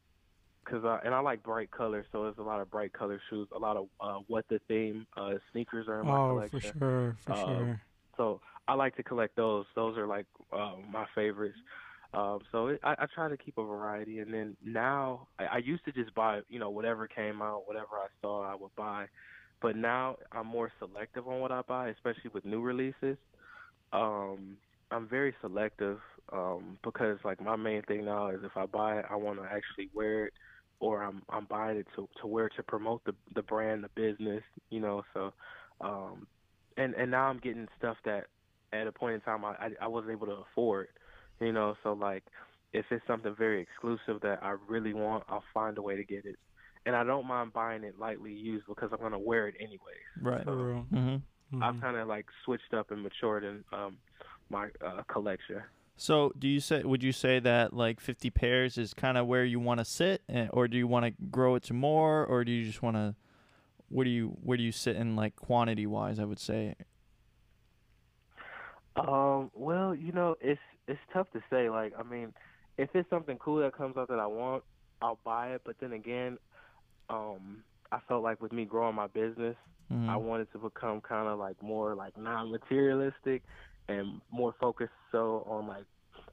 cause 0.65 0.85
I, 0.85 1.01
and 1.05 1.15
I 1.15 1.21
like 1.21 1.43
bright 1.43 1.71
colors, 1.71 2.07
so 2.13 2.23
there's 2.23 2.39
a 2.39 2.43
lot 2.43 2.61
of 2.61 2.71
bright 2.71 2.93
color 2.93 3.21
shoes, 3.29 3.49
a 3.55 3.59
lot 3.59 3.77
of 3.77 3.89
uh, 4.01 4.21
what 4.29 4.47
the 4.49 4.61
theme 4.69 5.07
uh, 5.17 5.35
sneakers 5.51 5.89
are 5.89 6.01
in 6.01 6.07
my 6.07 6.17
oh, 6.17 6.29
collection. 6.31 6.61
for 6.61 6.79
sure, 6.79 7.17
for 7.27 7.33
uh, 7.33 7.45
sure. 7.45 7.81
So 8.17 8.41
I 8.69 8.75
like 8.75 8.97
to 8.97 9.03
collect 9.03 9.37
those. 9.37 9.65
Those 9.75 9.97
are 9.99 10.07
like 10.07 10.27
uh, 10.53 10.75
my 10.91 11.07
favorites. 11.15 11.57
Um, 12.15 12.41
so 12.53 12.69
it, 12.69 12.81
I, 12.85 12.93
I 12.93 13.07
try 13.15 13.29
to 13.29 13.37
keep 13.39 13.57
a 13.59 13.65
variety, 13.65 14.19
and 14.19 14.33
then 14.33 14.57
now 14.63 15.29
I, 15.39 15.45
I 15.45 15.57
used 15.59 15.85
to 15.87 15.93
just 15.93 16.15
buy, 16.15 16.41
you 16.49 16.59
know, 16.59 16.71
whatever 16.71 17.09
came 17.09 17.41
out, 17.41 17.63
whatever 17.67 17.97
I 17.97 18.09
saw, 18.21 18.43
I 18.43 18.55
would 18.55 18.75
buy. 18.77 19.07
But 19.63 19.77
now 19.77 20.17
I'm 20.33 20.47
more 20.47 20.71
selective 20.79 21.27
on 21.27 21.41
what 21.41 21.53
I 21.53 21.63
buy, 21.67 21.89
especially 21.89 22.31
with 22.35 22.45
new 22.45 22.61
releases. 22.61 23.17
Um, 23.93 24.57
I'm 24.91 25.09
very 25.09 25.35
selective 25.41 25.99
um, 26.33 26.79
because, 26.85 27.19
like, 27.25 27.41
my 27.41 27.57
main 27.57 27.83
thing 27.83 28.05
now 28.05 28.29
is 28.29 28.41
if 28.45 28.57
I 28.57 28.67
buy 28.67 28.99
it, 28.99 29.07
I 29.11 29.17
want 29.17 29.39
to 29.41 29.45
actually 29.45 29.91
wear 29.95 30.27
it 30.27 30.33
or 30.81 31.03
I'm 31.03 31.23
I'm 31.31 31.47
buying 31.47 31.79
it 31.79 31.87
to 31.97 32.09
to 32.21 32.27
wear 32.27 32.49
to 32.51 32.63
promote 32.65 33.03
the 33.05 33.15
the 33.35 33.43
brand, 33.43 33.85
the 33.85 33.89
business, 33.95 34.43
you 34.71 34.81
know. 34.81 35.03
So, 35.15 35.33
um, 35.81 36.27
and 36.77 36.95
and 36.95 37.11
now 37.11 37.25
I'm 37.25 37.39
getting 37.39 37.69
stuff 37.79 37.97
that 38.05 38.27
at 38.73 38.87
a 38.87 38.93
point 38.93 39.15
in 39.15 39.21
time 39.21 39.45
I 39.45 39.51
I, 39.51 39.71
I 39.83 39.89
wasn't 39.89 40.13
able 40.13 40.27
to 40.27 40.39
afford, 40.51 40.89
you 41.41 41.53
know. 41.53 41.77
So 41.83 41.93
like, 41.93 42.25
if 42.73 42.87
it's 42.91 43.07
something 43.07 43.35
very 43.37 43.63
exclusive 43.63 44.21
that 44.23 44.43
I 44.43 44.57
really 44.69 44.95
want, 44.95 45.25
I'll 45.29 45.45
find 45.53 45.77
a 45.79 45.83
way 45.83 45.97
to 45.97 46.05
get 46.05 46.25
it. 46.25 46.37
And 46.85 46.97
I 46.97 47.05
don't 47.05 47.27
mind 47.27 47.53
buying 47.53 47.85
it 47.85 47.99
lightly 47.99 48.33
used 48.33 48.67
because 48.67 48.91
I'm 48.93 49.01
gonna 49.01 49.19
wear 49.19 49.49
it 49.49 49.55
anyways. 49.61 49.79
Right. 50.21 50.45
For 50.45 50.57
real. 50.57 50.87
Mm-hmm. 50.93 51.63
I've 51.63 51.81
kind 51.81 51.97
of 51.97 52.09
like 52.09 52.27
switched 52.45 52.73
up 52.75 52.91
and 52.91 53.03
matured 53.03 53.45
in 53.45 53.65
um, 53.73 53.99
my 54.49 54.69
uh, 54.85 55.03
collection. 55.09 55.63
So, 55.97 56.33
do 56.39 56.49
you 56.49 56.61
say 56.61 56.83
would 56.83 57.03
you 57.03 57.13
say 57.13 57.39
that 57.41 57.73
like 57.75 58.01
50 58.01 58.31
pairs 58.31 58.79
is 58.79 58.95
kind 58.95 59.19
of 59.19 59.27
where 59.27 59.45
you 59.45 59.61
want 59.61 59.79
to 59.79 59.85
sit, 59.85 60.23
eh, 60.29 60.49
or 60.51 60.67
do 60.67 60.77
you 60.77 60.87
want 60.87 61.07
to 61.07 61.13
grow 61.31 61.55
it 61.55 61.63
to 61.65 61.75
more, 61.75 62.25
or 62.25 62.45
do 62.45 62.53
you 62.53 62.65
just 62.65 62.83
want 62.83 62.97
to? 62.97 63.15
Where 63.93 64.05
do 64.05 64.11
you 64.11 64.29
where 64.43 64.57
do 64.57 64.65
you 64.65 64.73
sit 64.73 64.97
in 64.97 65.17
like 65.17 65.37
quantity 65.37 65.87
wise? 65.87 66.19
I 66.19 66.25
would 66.25 66.41
say. 66.41 66.75
Um, 68.97 69.51
well, 69.55 69.95
you 69.95 70.13
know, 70.13 70.37
it's 70.41 70.61
it's 70.89 71.01
tough 71.13 71.31
to 71.33 71.41
say. 71.51 71.69
Like, 71.71 71.93
I 71.99 72.03
mean, 72.03 72.33
if 72.79 72.91
it's 72.95 73.09
something 73.11 73.39
cool 73.39 73.61
that 73.61 73.77
comes 73.77 73.97
out 73.97 74.09
that 74.09 74.19
I 74.19 74.27
want, 74.27 74.65
I'll 75.01 75.21
buy 75.25 75.53
it. 75.55 75.63
But 75.65 75.77
then 75.81 75.93
again, 75.93 76.39
um, 77.09 77.65
I 77.91 77.99
felt 78.09 78.23
like 78.23 78.41
with 78.41 78.53
me 78.53 78.65
growing 78.65 78.95
my 78.95 79.07
business, 79.09 79.57
Mhm. 79.91 80.09
I 80.09 80.17
wanted 80.17 80.51
to 80.53 80.59
become 80.59 81.01
kind 81.01 81.29
of 81.29 81.39
like 81.39 81.63
more 81.63 81.95
like 81.95 82.17
non-materialistic 82.17 83.43
and 83.89 84.21
more 84.31 84.55
focused 84.61 84.93
so 85.11 85.45
on 85.47 85.67
like 85.67 85.85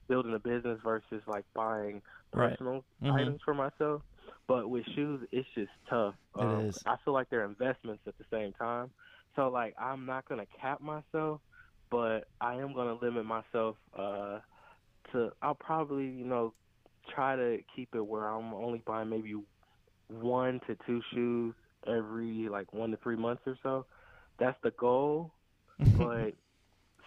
building 0.07 0.33
a 0.33 0.39
business 0.39 0.79
versus 0.83 1.21
like 1.27 1.45
buying 1.55 2.01
Right. 2.33 2.51
personal 2.51 2.85
Mhm. 3.01 3.15
items 3.15 3.41
for 3.43 3.53
myself. 3.53 4.01
But 4.49 4.67
with 4.67 4.83
shoes, 4.95 5.21
it's 5.31 5.47
just 5.53 5.69
tough. 5.91 6.15
It 6.35 6.41
um, 6.41 6.69
is. 6.69 6.75
I 6.87 6.95
feel 7.05 7.13
like 7.13 7.29
they're 7.29 7.45
investments 7.45 8.01
at 8.07 8.17
the 8.17 8.25
same 8.31 8.51
time. 8.53 8.89
So 9.35 9.47
like 9.47 9.75
I'm 9.79 10.07
not 10.07 10.27
gonna 10.27 10.47
cap 10.59 10.81
myself, 10.81 11.39
but 11.91 12.21
I 12.41 12.55
am 12.55 12.73
gonna 12.73 12.97
limit 12.99 13.25
myself 13.25 13.77
uh, 13.97 14.39
to. 15.11 15.29
I'll 15.43 15.53
probably 15.53 16.05
you 16.05 16.25
know 16.25 16.55
try 17.13 17.35
to 17.35 17.59
keep 17.75 17.93
it 17.93 18.05
where 18.05 18.25
I'm 18.25 18.55
only 18.55 18.81
buying 18.87 19.09
maybe 19.09 19.35
one 20.09 20.59
to 20.65 20.75
two 20.87 20.99
shoes 21.13 21.53
every 21.87 22.49
like 22.49 22.73
one 22.73 22.89
to 22.89 22.97
three 22.97 23.17
months 23.17 23.43
or 23.45 23.55
so. 23.61 23.85
That's 24.39 24.57
the 24.63 24.71
goal, 24.71 25.31
but 25.95 26.31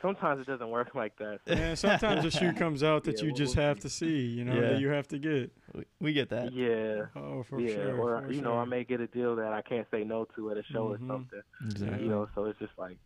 sometimes 0.03 0.41
it 0.41 0.47
doesn't 0.47 0.69
work 0.71 0.95
like 0.95 1.17
that. 1.19 1.41
So, 1.47 1.55
Yeah, 1.55 1.75
sometimes 1.75 2.25
a 2.25 2.31
shoe 2.31 2.53
comes 2.65 2.83
out 2.83 3.05
that 3.05 3.19
Yeah, 3.19 3.23
you 3.25 3.27
we'll- 3.29 3.37
just 3.37 3.57
we'll 3.57 3.65
have 3.67 3.79
see. 3.79 3.83
to 3.83 3.89
see, 3.89 4.21
you 4.27 4.45
know, 4.45 4.55
Yeah. 4.55 4.61
that 4.73 4.81
you 4.81 4.89
have 4.89 5.09
to 5.09 5.19
get. 5.19 5.53
We- 5.75 5.85
we 6.01 6.13
get 6.13 6.29
that. 6.31 6.53
yeah, 6.53 7.07
Oh, 7.17 7.43
for 7.45 7.61
yeah, 7.61 7.75
sure. 7.77 7.97
or 7.99 8.23
for 8.23 8.33
you 8.33 8.43
know 8.43 8.59
I 8.59 8.65
may 8.67 8.85
get 8.85 9.01
a 9.01 9.07
deal 9.07 9.37
that 9.37 9.53
I 9.53 9.63
can't 9.63 9.87
say 9.91 10.05
no 10.05 10.27
to 10.37 10.51
at 10.51 10.59
a 10.59 10.63
show 10.65 10.89
Mhm. 10.89 10.95
or 10.95 10.99
something. 11.07 11.43
Exactly. 11.65 12.03
You 12.05 12.11
know, 12.11 12.29
so 12.35 12.45
it's 12.47 12.59
just 12.59 12.77
like, 12.77 12.99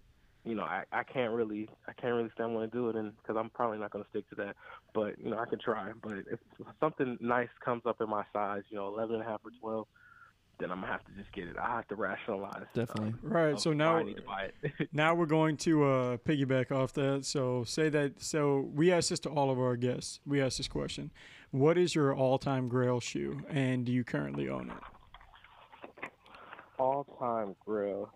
you 0.45 0.55
know, 0.55 0.65
I 0.65 0.85
I 0.93 1.03
can't 1.05 1.33
really 1.33 1.69
I 1.87 1.93
can't 1.93 2.15
really 2.15 2.31
say 2.37 2.45
I'm 2.45 2.55
to 2.59 2.67
do 2.69 2.89
it, 2.89 2.97
and 2.97 3.17
because 3.19 3.37
I'm 3.37 3.51
probably 3.51 3.79
not 3.79 3.91
going 3.91 4.05
to 4.05 4.11
stick 4.11 4.29
to 4.31 4.35
that. 4.37 4.57
But 4.95 5.19
you 5.19 5.31
know, 5.31 5.39
I 5.39 5.45
can 5.47 5.59
try. 5.59 5.93
But 6.03 6.19
if 6.31 6.41
something 6.81 7.19
nice 7.21 7.49
comes 7.65 7.83
up 7.87 8.01
in 8.01 8.09
my 8.09 8.25
size, 8.33 8.63
you 8.71 8.77
know, 8.79 8.89
eleven 8.89 9.17
and 9.17 9.25
a 9.25 9.27
half 9.27 9.41
or 9.45 9.51
twelve, 9.61 9.87
then 10.59 10.71
I'm 10.71 10.81
gonna 10.81 10.93
have 10.93 11.05
to 11.05 11.13
just 11.13 11.33
get 11.33 11.49
it. 11.49 11.57
I 11.59 11.77
have 11.77 11.89
to 11.89 11.95
rationalize. 11.95 12.65
Definitely. 12.75 13.09
um, 13.09 13.19
Right. 13.23 13.61
So 13.61 13.73
now, 13.73 13.97
I 13.97 14.03
need 14.03 14.17
to 14.17 14.23
buy 14.23 14.51
it. 14.63 14.89
now 14.93 15.15
we're 15.15 15.27
going 15.27 15.57
to 15.59 15.85
uh, 15.85 16.17
piggyback 16.19 16.73
off 16.73 16.93
that. 16.95 17.25
So 17.25 17.65
say 17.65 17.89
that. 17.91 18.23
So 18.23 18.71
we 18.75 18.93
ask 18.93 19.11
this 19.11 19.21
to 19.21 19.31
all 19.31 19.51
of 19.51 19.59
our 19.59 19.77
guests. 19.77 20.21
We 20.27 20.41
ask 20.41 20.57
this 20.57 20.69
question: 20.69 21.11
What 21.51 21.77
is 21.77 21.95
your 21.95 22.15
all-time 22.15 22.69
Grail 22.69 23.01
shoe, 23.01 23.41
and 23.51 23.85
do 23.85 23.93
you 23.93 24.05
currently 24.05 24.49
own 24.49 24.71
it? 24.71 26.11
All 26.79 27.05
time 27.19 27.55
Grail. 27.65 28.11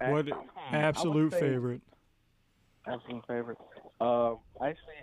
What 0.00 0.28
absolute 0.72 1.32
favorite? 1.32 1.80
Absolute 2.86 3.26
favorite. 3.26 3.58
Um, 4.00 4.38
actually, 4.62 4.94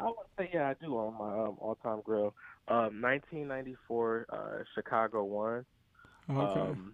I 0.00 0.04
would 0.04 0.14
say 0.38 0.50
yeah, 0.52 0.68
I 0.70 0.74
do 0.84 0.96
own 0.96 1.14
my 1.18 1.32
um, 1.32 1.56
all 1.58 1.78
time 1.82 2.00
Grail. 2.04 2.34
Um, 2.68 3.00
1994 3.00 4.26
uh, 4.28 4.64
Chicago 4.74 5.22
one. 5.24 5.64
Okay. 6.30 6.60
Um, 6.60 6.92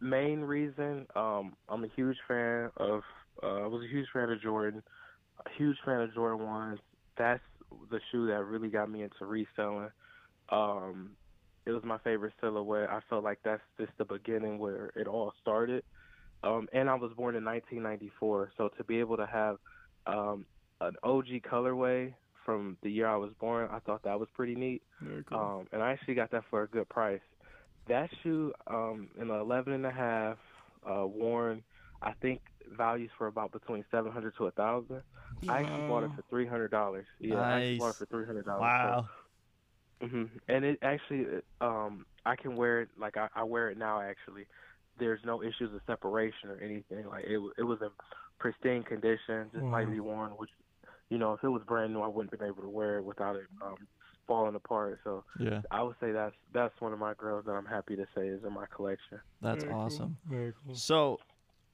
main 0.00 0.40
reason, 0.40 1.06
um, 1.14 1.54
I'm 1.68 1.84
a 1.84 1.88
huge 1.96 2.16
fan 2.28 2.70
of. 2.76 3.02
Uh, 3.42 3.62
I 3.62 3.66
was 3.66 3.82
a 3.84 3.88
huge 3.88 4.06
fan 4.12 4.30
of 4.30 4.40
Jordan. 4.40 4.82
A 5.46 5.50
huge 5.56 5.76
fan 5.84 6.00
of 6.00 6.14
Jordan 6.14 6.46
ones. 6.46 6.78
That's 7.16 7.40
the 7.90 8.00
shoe 8.10 8.26
that 8.26 8.44
really 8.44 8.68
got 8.68 8.90
me 8.90 9.02
into 9.02 9.24
reselling. 9.24 9.90
Um, 10.50 11.10
it 11.66 11.72
was 11.72 11.82
my 11.84 11.98
favorite 11.98 12.34
silhouette. 12.40 12.90
I 12.90 13.00
felt 13.08 13.24
like 13.24 13.38
that's 13.44 13.62
just 13.78 13.92
the 13.98 14.04
beginning 14.04 14.58
where 14.58 14.90
it 14.96 15.06
all 15.06 15.32
started. 15.40 15.84
Um, 16.42 16.68
and 16.72 16.88
I 16.88 16.94
was 16.94 17.12
born 17.16 17.36
in 17.36 17.44
1994, 17.44 18.52
so 18.56 18.70
to 18.76 18.84
be 18.84 18.98
able 18.98 19.16
to 19.18 19.26
have 19.26 19.56
um, 20.06 20.46
an 20.80 20.94
OG 21.02 21.42
colorway 21.50 22.14
from 22.44 22.78
the 22.82 22.90
year 22.90 23.06
I 23.06 23.16
was 23.16 23.30
born, 23.38 23.68
I 23.70 23.78
thought 23.80 24.02
that 24.04 24.18
was 24.18 24.28
pretty 24.34 24.54
neat. 24.54 24.82
Cool. 25.28 25.38
Um, 25.38 25.66
and 25.72 25.82
I 25.82 25.92
actually 25.92 26.14
got 26.14 26.30
that 26.32 26.44
for 26.50 26.62
a 26.62 26.68
good 26.68 26.88
price. 26.88 27.20
That 27.88 28.08
shoe, 28.22 28.52
um, 28.66 29.08
in 29.16 29.30
an 29.30 29.40
11 29.40 29.72
and 29.72 29.86
a 29.86 29.90
half, 29.90 30.38
uh, 30.88 31.06
worn, 31.06 31.62
I 32.02 32.12
think 32.22 32.40
values 32.76 33.10
for 33.18 33.26
about 33.26 33.52
between 33.52 33.84
700 33.90 34.34
to 34.38 34.46
a 34.46 34.50
thousand. 34.52 35.02
I 35.48 35.60
actually 35.60 35.82
bought 35.82 36.04
it 36.04 36.10
for 36.14 36.22
three 36.30 36.46
hundred 36.46 36.70
dollars. 36.70 37.06
Yeah, 37.20 37.36
I 37.40 37.58
actually 37.58 37.78
bought 37.78 37.90
it 37.90 37.96
for 37.98 38.06
three 38.06 38.26
hundred 38.26 38.44
dollars. 38.46 38.60
Wow. 38.82 39.08
hmm 40.02 40.24
And 40.48 40.64
it 40.64 40.78
actually, 40.82 41.26
um, 41.60 42.06
I 42.24 42.36
can 42.36 42.56
wear 42.56 42.82
it 42.82 42.88
like 42.98 43.16
I, 43.16 43.28
I 43.34 43.42
wear 43.44 43.70
it 43.70 43.78
now. 43.78 44.00
Actually, 44.00 44.46
there's 44.98 45.20
no 45.24 45.42
issues 45.42 45.72
of 45.74 45.80
separation 45.86 46.50
or 46.50 46.58
anything. 46.58 47.06
Like 47.06 47.24
it, 47.24 47.40
it 47.58 47.62
was 47.62 47.78
in 47.82 47.88
pristine 48.38 48.82
condition, 48.82 49.50
just 49.52 49.64
Wow. 49.64 49.72
lightly 49.72 50.00
worn. 50.00 50.32
Which, 50.32 50.50
you 51.10 51.18
know, 51.18 51.34
if 51.34 51.44
it 51.44 51.48
was 51.48 51.62
brand 51.66 51.92
new, 51.92 52.00
I 52.00 52.06
wouldn't 52.08 52.32
have 52.32 52.40
been 52.40 52.48
able 52.48 52.62
to 52.62 52.68
wear 52.68 52.98
it 52.98 53.04
without 53.04 53.36
it 53.36 53.46
um, 53.62 53.76
falling 54.26 54.54
apart. 54.54 55.00
So 55.04 55.24
Yeah. 55.38 55.60
I 55.70 55.82
would 55.82 55.96
say 56.00 56.12
that's 56.12 56.34
that's 56.52 56.80
one 56.80 56.92
of 56.92 56.98
my 56.98 57.14
girls 57.14 57.44
that 57.46 57.52
I'm 57.52 57.66
happy 57.66 57.96
to 57.96 58.06
say 58.14 58.28
is 58.28 58.42
in 58.44 58.52
my 58.54 58.66
collection. 58.74 59.20
That's 59.42 59.62
Very 59.64 59.74
cool. 59.74 59.82
awesome. 59.82 60.16
Very 60.26 60.52
cool. 60.64 60.74
So, 60.74 61.18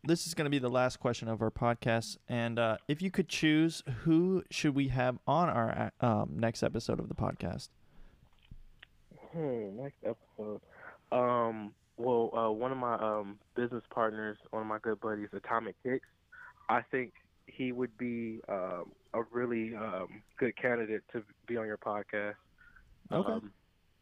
this 0.05 0.27
is 0.27 0.35
going 0.35 0.45
to 0.45 0.51
be 0.51 0.59
the 0.61 0.71
last 0.71 1.01
question 1.01 1.27
of 1.29 1.43
our 1.43 1.51
podcast, 1.51 2.17
and 2.29 2.59
uh, 2.61 2.77
if 2.87 3.03
you 3.03 3.11
could 3.11 3.29
choose, 3.29 3.83
who 4.05 4.45
should 4.53 4.75
we 4.75 4.89
have 4.89 5.19
on 5.27 5.49
our 5.49 5.91
um, 6.01 6.35
next 6.37 6.63
episode 6.63 7.01
of 7.01 7.09
the 7.09 7.15
podcast? 7.15 7.71
Hmm, 9.33 9.77
next 9.77 9.97
episode. 10.05 10.61
Um, 11.11 11.73
well, 11.97 12.31
uh, 12.37 12.51
one 12.53 12.73
of 12.73 12.79
my 12.79 12.95
um, 12.95 13.39
business 13.57 13.83
partners, 13.91 14.39
one 14.51 14.63
of 14.63 14.69
my 14.69 14.79
good 14.79 15.01
buddies, 15.01 15.29
Atomic 15.33 15.75
Kicks, 15.83 16.07
I 16.69 16.83
think 16.83 17.13
he 17.47 17.73
would 17.73 17.97
be 17.99 18.41
um, 18.49 18.93
a 19.15 19.23
really 19.33 19.75
um, 19.75 20.23
good 20.39 20.57
candidate 20.57 21.03
to 21.13 21.23
be 21.47 21.57
on 21.57 21.67
your 21.67 21.79
podcast. 21.79 22.35
Okay. 23.13 23.33
Um, 23.33 23.53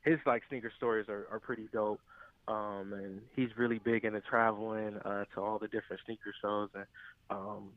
his 0.03 0.19
like 0.27 0.43
sneaker 0.49 0.73
stories 0.77 1.09
are, 1.09 1.27
are 1.31 1.41
pretty 1.41 1.69
dope. 1.73 2.01
Um, 2.47 2.93
and 2.93 3.21
he's 3.35 3.49
really 3.57 3.79
big 3.79 4.05
into 4.05 4.21
traveling 4.21 4.99
uh, 5.05 5.25
to 5.35 5.41
all 5.41 5.59
the 5.59 5.69
different 5.69 6.03
sneaker 6.05 6.35
shows, 6.43 6.69
and 6.75 6.85
um, 7.31 7.71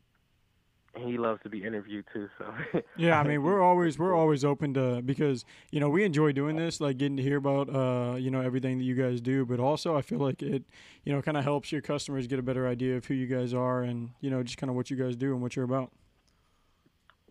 he 0.96 1.18
loves 1.18 1.42
to 1.44 1.50
be 1.50 1.64
interviewed 1.64 2.06
too. 2.14 2.28
So 2.38 2.46
Yeah, 2.98 3.20
I 3.20 3.24
mean, 3.24 3.44
we're 3.44 3.62
always 3.62 4.00
we're 4.00 4.16
always 4.22 4.44
open 4.44 4.74
to 4.76 5.02
because 5.04 5.46
you 5.72 5.80
know 5.80 5.90
we 5.90 6.04
enjoy 6.04 6.32
doing 6.32 6.56
this, 6.56 6.82
like 6.82 6.98
getting 6.98 7.18
to 7.18 7.24
hear 7.24 7.38
about 7.38 7.70
uh 7.70 8.16
you 8.16 8.32
know 8.32 8.42
everything 8.42 8.78
that 8.80 8.84
you 8.84 8.96
guys 8.96 9.22
do, 9.22 9.46
but 9.46 9.60
also 9.60 9.96
I 9.96 10.02
feel 10.02 10.20
like 10.20 10.42
it 10.42 10.64
you 11.04 11.14
know 11.14 11.22
kind 11.22 11.38
of 11.38 11.44
helps 11.44 11.72
your 11.72 11.82
customers 11.82 12.26
get 12.28 12.40
a 12.40 12.44
better 12.44 12.68
idea 12.68 12.98
of 12.98 13.06
who 13.06 13.14
you 13.14 13.28
guys 13.28 13.54
are 13.54 13.84
and 13.84 14.10
you 14.22 14.30
know 14.30 14.42
just 14.44 14.58
kind 14.58 14.70
of 14.70 14.76
what 14.76 14.90
you 14.90 14.98
guys 14.98 15.16
do 15.16 15.34
and 15.34 15.42
what 15.42 15.56
you're 15.56 15.66
about. 15.66 15.92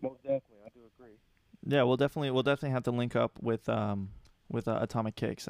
most 0.01 0.21
definitely, 0.23 0.57
I 0.65 0.69
do 0.73 0.79
agree. 0.95 1.15
Yeah, 1.65 1.83
we'll 1.83 1.97
definitely 1.97 2.31
we'll 2.31 2.43
definitely 2.43 2.71
have 2.71 2.83
to 2.83 2.91
link 2.91 3.15
up 3.15 3.31
with 3.41 3.67
um 3.67 4.09
with 4.49 4.67
uh, 4.67 4.79
Atomic 4.81 5.15
Kicks. 5.15 5.49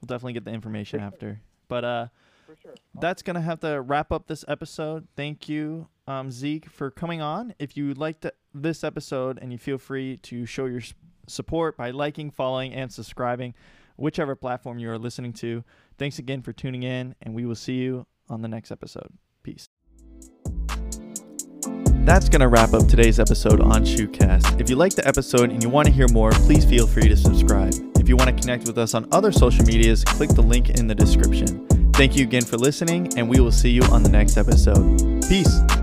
We'll 0.00 0.06
definitely 0.06 0.32
get 0.32 0.44
the 0.44 0.52
information 0.52 1.00
after. 1.00 1.40
But 1.68 1.84
uh, 1.84 2.06
For 2.46 2.56
sure. 2.60 2.74
that's 3.00 3.22
gonna 3.22 3.40
have 3.42 3.60
to 3.60 3.80
wrap 3.80 4.10
up 4.10 4.26
this 4.26 4.44
episode. 4.48 5.06
Thank 5.16 5.48
you, 5.48 5.88
um, 6.06 6.30
Zeke, 6.30 6.68
for 6.68 6.90
coming 6.90 7.20
on. 7.20 7.54
If 7.58 7.76
you 7.76 7.94
liked 7.94 8.26
this 8.54 8.84
episode 8.84 9.38
and 9.40 9.52
you 9.52 9.58
feel 9.58 9.78
free 9.78 10.16
to 10.18 10.46
show 10.46 10.66
your 10.66 10.82
support 11.28 11.76
by 11.76 11.90
liking, 11.90 12.30
following, 12.30 12.72
and 12.74 12.92
subscribing, 12.92 13.54
whichever 13.96 14.34
platform 14.34 14.78
you 14.78 14.90
are 14.90 14.98
listening 14.98 15.32
to. 15.34 15.64
Thanks 15.98 16.18
again 16.18 16.42
for 16.42 16.52
tuning 16.52 16.82
in, 16.82 17.14
and 17.22 17.34
we 17.34 17.46
will 17.46 17.54
see 17.54 17.74
you 17.74 18.06
on 18.28 18.42
the 18.42 18.48
next 18.48 18.70
episode. 18.70 19.12
Peace. 19.42 19.68
That's 22.04 22.28
going 22.28 22.40
to 22.40 22.48
wrap 22.48 22.72
up 22.72 22.88
today's 22.88 23.20
episode 23.20 23.60
on 23.60 23.84
Shoecast. 23.84 24.60
If 24.60 24.68
you 24.68 24.74
liked 24.74 24.96
the 24.96 25.06
episode 25.06 25.50
and 25.50 25.62
you 25.62 25.68
want 25.68 25.86
to 25.86 25.94
hear 25.94 26.08
more, 26.08 26.32
please 26.32 26.64
feel 26.64 26.86
free 26.86 27.08
to 27.08 27.16
subscribe. 27.16 27.74
If 27.96 28.08
you 28.08 28.16
want 28.16 28.28
to 28.28 28.34
connect 28.34 28.66
with 28.66 28.76
us 28.76 28.94
on 28.94 29.06
other 29.12 29.30
social 29.30 29.64
medias, 29.64 30.02
click 30.02 30.30
the 30.30 30.42
link 30.42 30.70
in 30.70 30.88
the 30.88 30.94
description. 30.96 31.92
Thank 31.92 32.16
you 32.16 32.24
again 32.24 32.44
for 32.44 32.56
listening, 32.56 33.16
and 33.16 33.28
we 33.28 33.38
will 33.38 33.52
see 33.52 33.70
you 33.70 33.82
on 33.84 34.02
the 34.02 34.08
next 34.08 34.36
episode. 34.36 35.22
Peace. 35.28 35.81